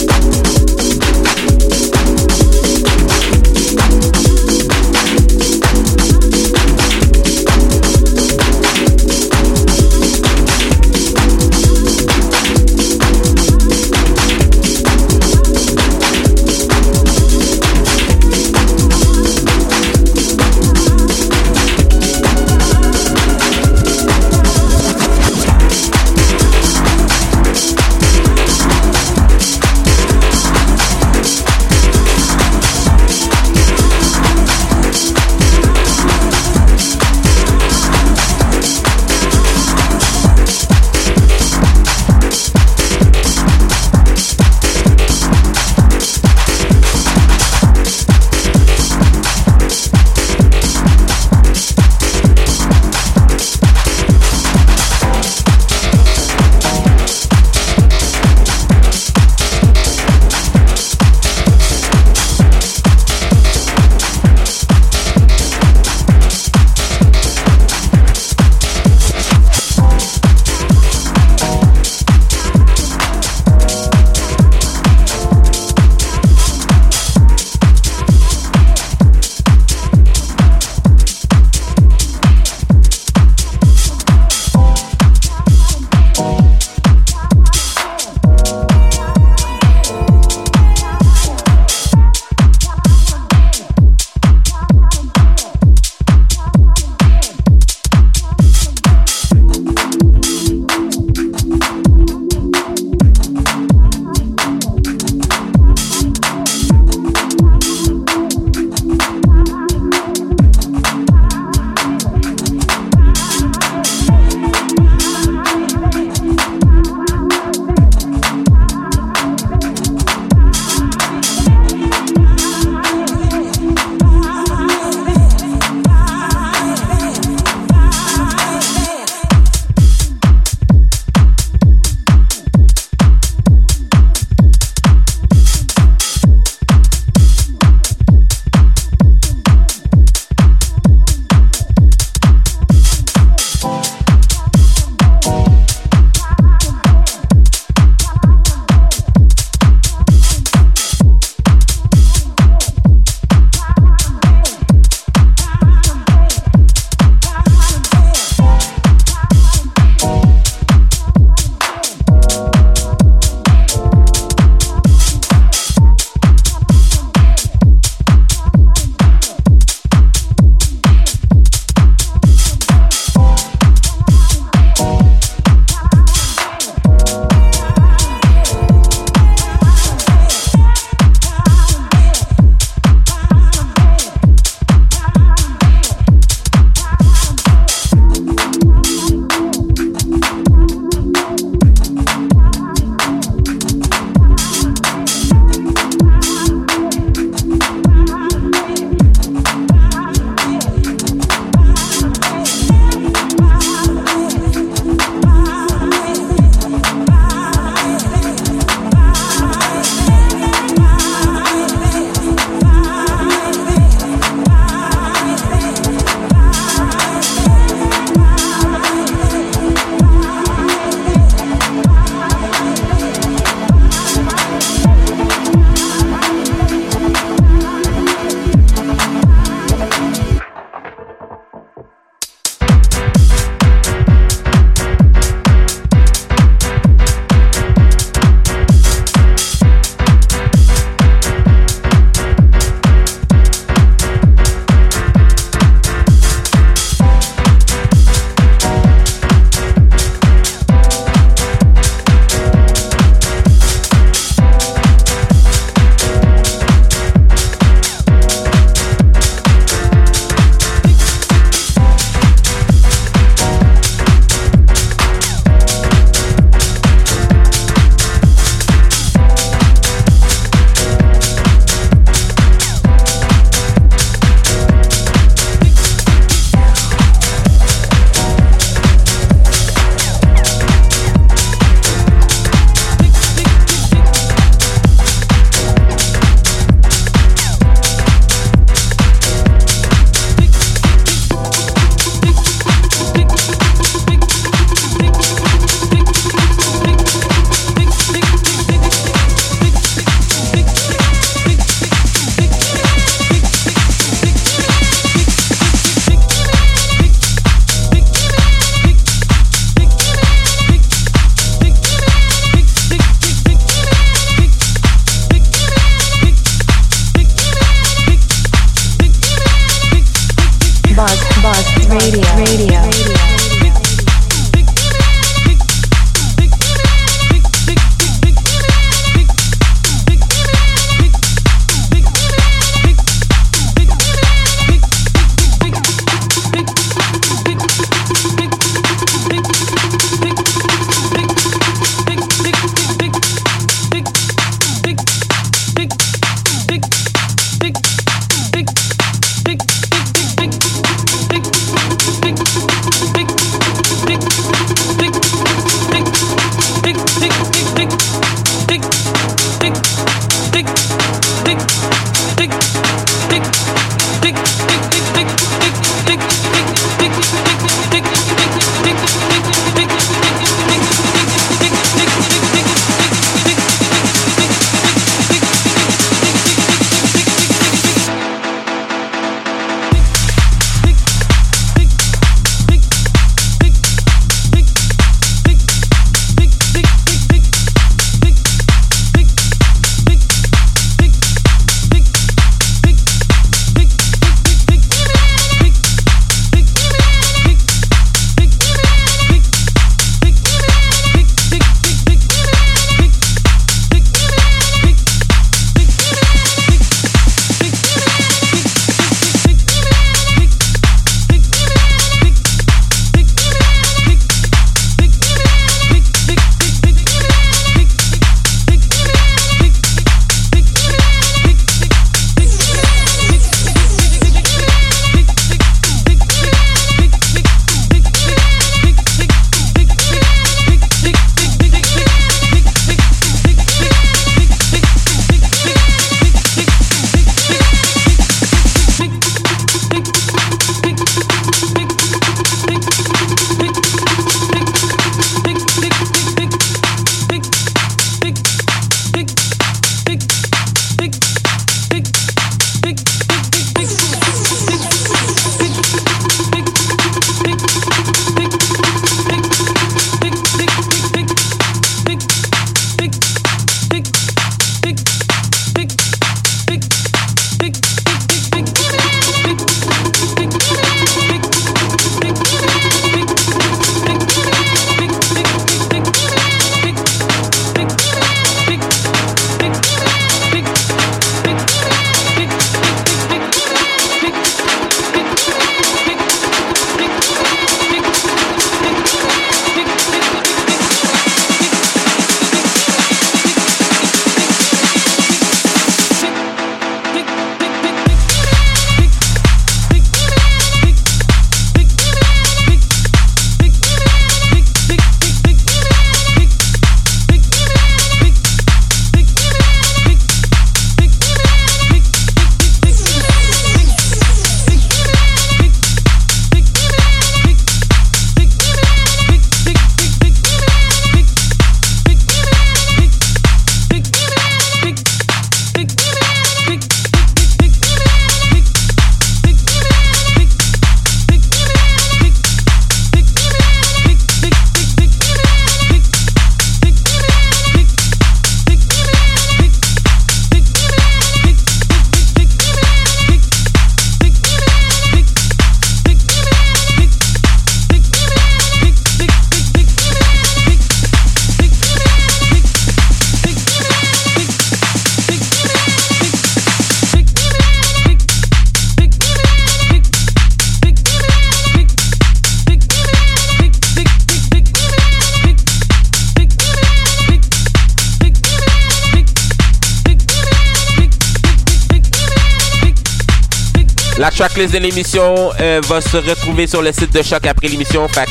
tracklist 574.36 574.74
de 574.74 574.80
l'émission 574.80 575.52
euh, 575.62 575.82
va 575.88 576.02
se 576.02 576.18
retrouver 576.18 576.68
sur 576.68 576.82
le 576.82 576.92
site 576.92 577.14
de 577.14 577.22
Choc 577.22 577.48
après 577.48 577.68
l'émission. 577.68 578.08
Fait 578.10 578.28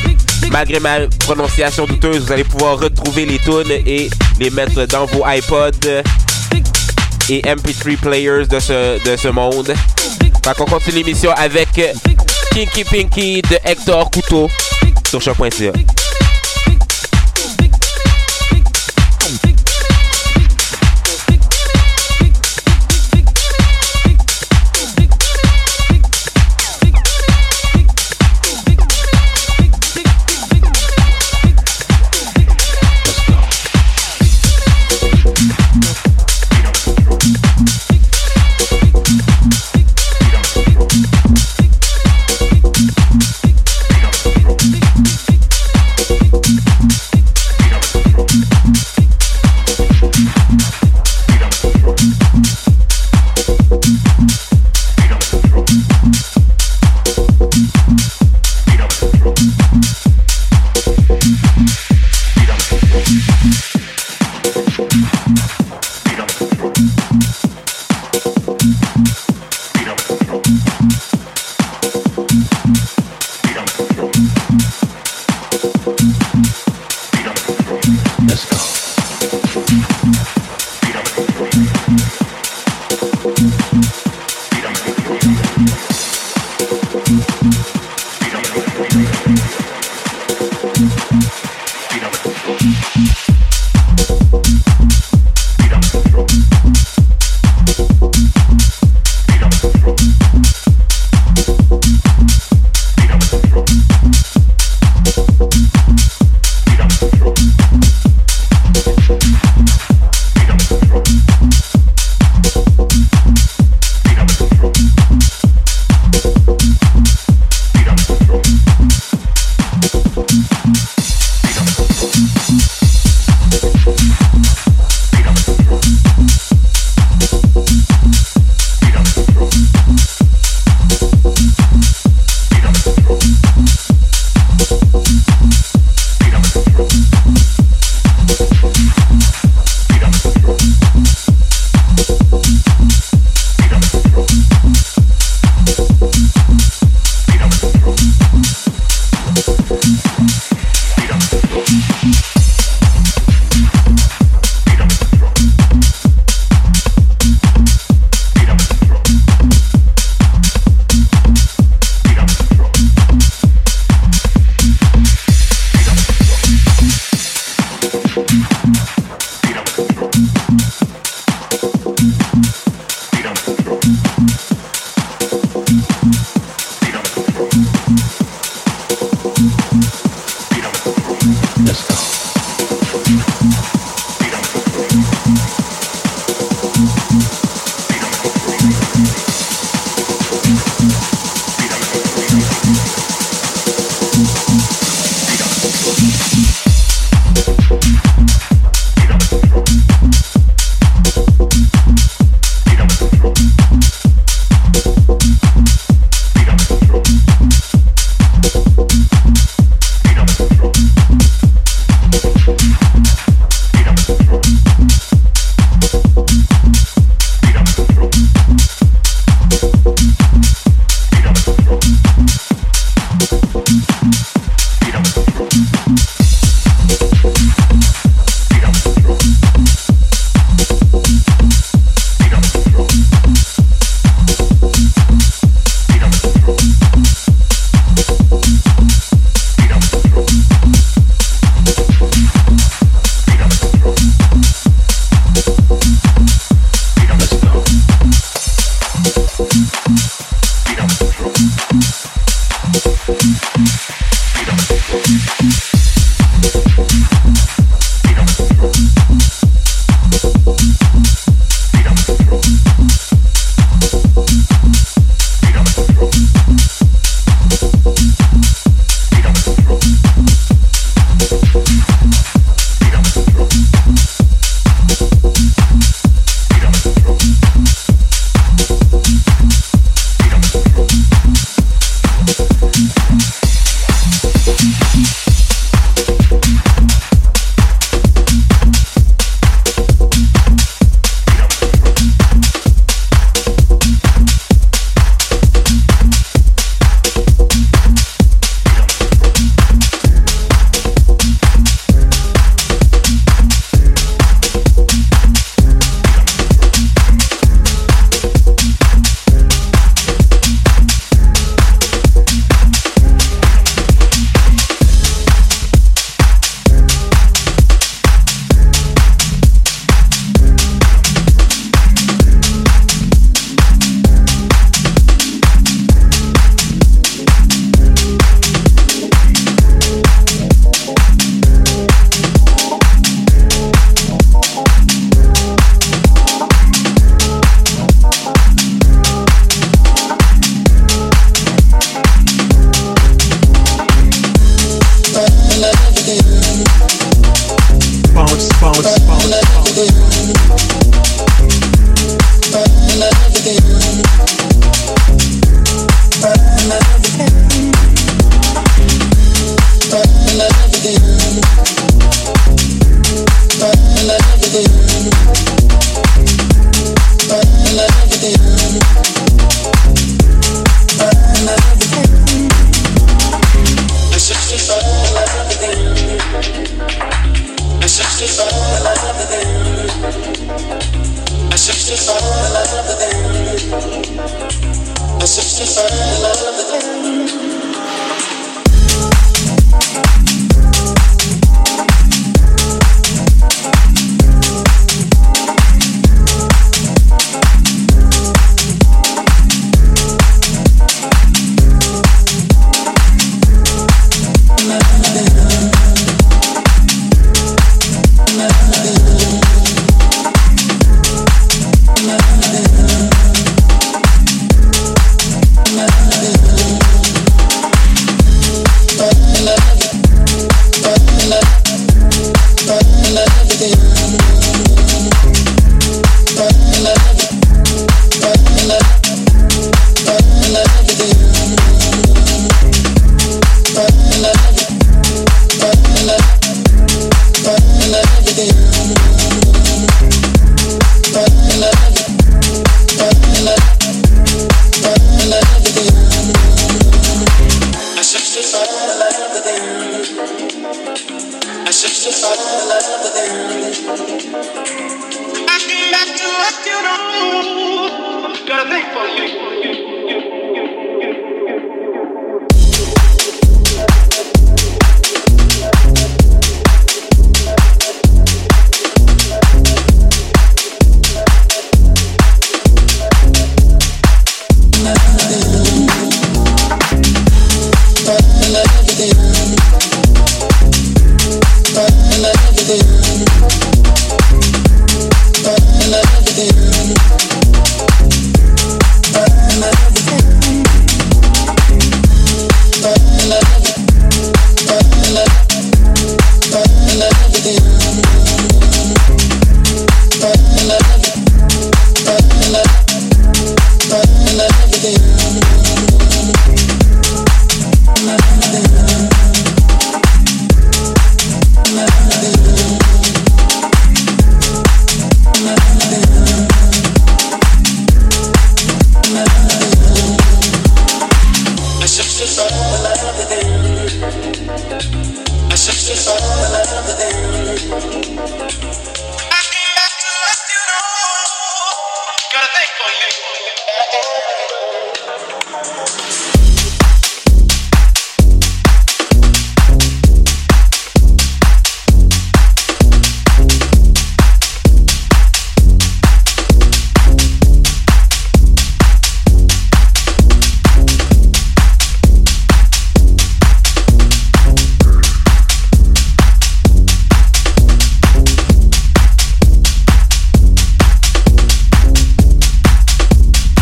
malgré 0.50 0.78
ma 0.78 1.06
prononciation 1.20 1.86
douteuse, 1.86 2.26
vous 2.26 2.32
allez 2.32 2.44
pouvoir 2.44 2.78
retrouver 2.78 3.24
les 3.24 3.38
tunes 3.38 3.70
et 3.86 4.10
les 4.38 4.50
mettre 4.50 4.84
dans 4.86 5.06
vos 5.06 5.24
iPods 5.26 6.02
et 7.30 7.40
MP3 7.42 7.96
players 7.96 8.46
de 8.46 8.58
ce, 8.58 9.02
de 9.02 9.16
ce 9.16 9.28
monde. 9.28 9.72
Fait 10.44 10.54
qu'on 10.56 10.66
continue 10.66 10.96
l'émission 10.96 11.30
avec 11.32 11.68
Kinky 12.52 12.84
Pinky 12.84 13.42
de 13.42 13.58
Hector 13.64 14.10
Couteau 14.10 14.50
sur 15.08 15.22
choc.ca. 15.22 15.72